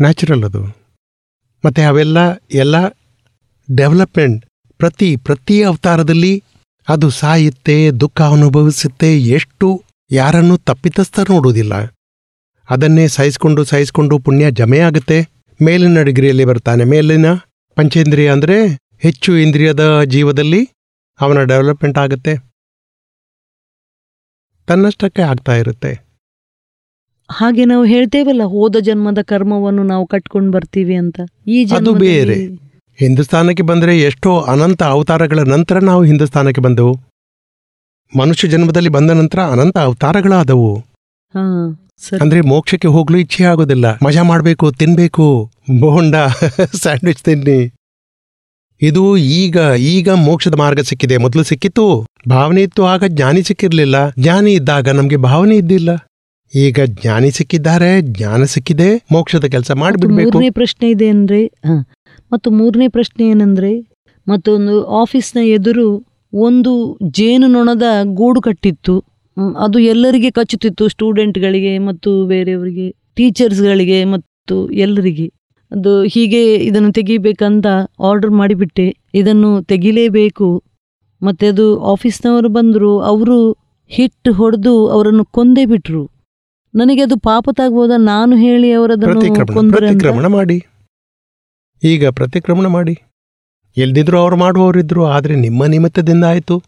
[0.00, 0.62] ನ್ಯಾಚುರಲ್ ಅದು.
[1.64, 2.18] ಮತ್ತು ಅವೆಲ್ಲ,
[2.54, 2.88] ಎಲ್ಲ
[3.76, 4.46] ಡೆವಲಪ್ಮೆಂಟ್
[4.78, 6.42] ಪ್ರತಿ ಪ್ರತಿ ಅವತಾರದಲ್ಲಿ
[6.88, 11.74] ಅದು ಸಾಯುತ್ತೆ, ದುಃಖ ಅನುಭವಿಸುತ್ತೆ, ಎಷ್ಟು ಯಾರನ್ನು ತಪ್ಪಿತಸ್ಥ ನೋಡುವುದಿಲ್ಲ.
[12.70, 15.28] ಅದನ್ನೇ ಸಹಿಸ್ಕೊಂಡು ಸಹಿಸ್ಕೊಂಡು ಪುಣ್ಯ ಜಮೆ ಆಗುತ್ತೆ.
[15.62, 16.84] ಮೇಲಿನ ಡಿಗ್ರಿಯಲ್ಲಿ ಬರ್ತಾನೆ.
[16.84, 17.26] ಮೇಲಿನ
[17.74, 20.68] ಪಂಚೇಂದ್ರಿಯ ಅಂದರೆ ಹೆಚ್ಚು ಇಂದ್ರಿಯದ ಜೀವದಲ್ಲಿ
[21.20, 22.54] ಅವನ ಡೆವಲಪ್ಮೆಂಟ್ ಆಗುತ್ತೆ.
[24.66, 26.03] ತನ್ನಷ್ಟಕ್ಕೆ ಆಗ್ತಾ ಇರುತ್ತೆ.
[27.30, 31.20] ಹಾಗೆ ನಾವು ಹೇಳ್ತೇವಲ್ಲ ಹೋದ ಜನ್ಮದ ಕರ್ಮವನ್ನು ನಾವು ಕಟ್ಕೊಂಡು ಬರ್ತೀವಿ ಅಂತ.
[31.46, 32.34] ಈ ಅದು ಬೇರೆ.
[32.98, 37.00] ಹಿಂದೂಸ್ತಾನಕ್ಕೆ ಬಂದರೆ ಎಷ್ಟೋ ಅನಂತ ಅವತಾರಗಳ ನಂತರ ನಾವು ಹಿಂದೂಸ್ತಾನಕ್ಕೆ ಬಂದವು.
[38.18, 40.76] ಮನುಷ್ಯ ಜನ್ಮದಲ್ಲಿ ಬಂದ ನಂತರ ಅನಂತ ಅವತಾರಗಳಾದವು.
[42.20, 43.98] ಅಂದ್ರೆ ಮೋಕ್ಷಕ್ಕೆ ಹೋಗ್ಲು ಇಚ್ಛೆ ಆಗೋದಿಲ್ಲ.
[44.04, 45.50] ಮಜಾ ಮಾಡಬೇಕು ತಿನ್ಬೇಕು.
[45.80, 46.14] ಬೋಂಡ
[46.74, 47.72] ಸ್ಯಾಂಡ್ವಿಚ್ ತಿನ್ನಿ.
[48.82, 51.16] ಇದು ಈಗ ಈಗ ಮೋಕ್ಷದ ಮಾರ್ಗ ಸಿಕ್ಕಿದೆ.
[51.16, 52.06] ಮೊದಲು ಸಿಕ್ಕಿತ್ತು.
[52.28, 54.10] ಭಾವನೆ ಇತ್ತು ಆಗ ಜ್ಞಾನಿ ಸಿಕ್ಕಿರ್ಲಿಲ್ಲ.
[54.10, 56.06] ಜ್ಞಾನಿ ಇದ್ದಾಗ ನಮಗೆ ಭಾವನೆ ಇದ್ದಿಲ್ಲ.
[56.54, 60.30] ಈಗ ಜ್ಞಾನಿ ಸಿಕ್ಕಿದ್ದಾರೆ ಜ್ಞಾನ ಸಿಕ್ಕಿದೆ ಮೋಕ್ಷದ ಕೆಲಸ ಮಾಡಿಬಿಡ್ಬೇಕು.
[60.30, 61.40] ಮೂರನೇ ಪ್ರಶ್ನೆ ಇದೆ ಅಂದ್ರೆ
[62.32, 63.80] ಮತ್ತು ಮೂರನೇ ಪ್ರಶ್ನೆ ಏನಂದ್ರೆ
[64.28, 69.04] ಮತ್ತೊಂದು ಆಫೀಸ್ನ ಎದುರು ಒಂದು ಜೇನುನೊಣದ ಗೂಡು ಕಟ್ಟಿತ್ತು.
[69.58, 75.26] ಅದು ಎಲ್ಲರಿಗೆ ಕಚ್ಚುತ್ತಿತ್ತು ಸ್ಟೂಡೆಂಟ್ಗಳಿಗೆ ಮತ್ತು ಬೇರೆಯವರಿಗೆ ಟೀಚರ್ಸ್ಗಳಿಗೆ ಮತ್ತು ಎಲ್ಲರಿಗೆ.
[75.72, 77.66] ಅದು ಹೀಗೆ ಇದನ್ನು ತೆಗಿಬೇಕಂತ
[78.00, 78.96] ಆರ್ಡರ್ ಮಾಡಿಬಿಟ್ಟೆ.
[79.14, 80.62] ಇದನ್ನು ತೆಗಿಲೇಬೇಕು.
[81.22, 83.52] ಮತ್ತೆ ಅದು ಆಫೀಸ್ನವರು ಬಂದರು ಅವರು
[83.90, 86.13] ಹಿಟ್ಟು ಹೊಡೆದು ಅವರನ್ನು ಕೊಂದೇ ಬಿಟ್ರು.
[86.74, 88.72] ನನಗೆ ಅದು ಪಾಪತಾಗ್ಬೋದ ನಾನು ಹೇಳಿ
[89.70, 90.66] ಪ್ರತಿಕ್ರಮಣ ಮಾಡಿ.
[91.82, 92.98] ಈಗ ಪ್ರತಿಕ್ರಮಣ ಮಾಡಿ.
[93.76, 96.62] ಎಲ್ದಿದ್ರು ಅವ್ರು ಮಾಡುವವರಿದ್ರು ಆದರೆ ನಿಮ್ಮ ನಿಮಿತ್ತದಿಂದ ಆಯಿತು.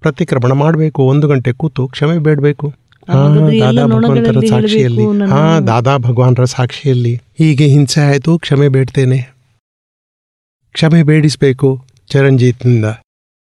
[0.00, 2.68] ಪ್ರತಿಕ್ರಮಣ ಮಾಡಬೇಕು ಒಂದು ಗಂಟೆ ಕೂತು ಕ್ಷಮೆ ಬೇಡಬೇಕು.
[3.08, 3.28] ಹಾ
[3.60, 5.30] ದಾದಾ ಭಗವಂತರ ಸಾಕ್ಷಿಯಲ್ಲಿ.
[5.30, 7.14] ಹಾ ದಾದಾ ಭಗವಾನರ ಸಾಕ್ಷಿಯಲ್ಲಿ.
[7.38, 9.34] ಹೀಗೆ ಹಿಂಸೆ ಆಯಿತು ಕ್ಷಮೆ ಬೇಡ್ತೇನೆ.
[10.72, 12.84] ಕ್ಷಮೆ ಬೇಡಿಸ್ಬೇಕು ಚರಂಜಿತ್ನಿಂದ.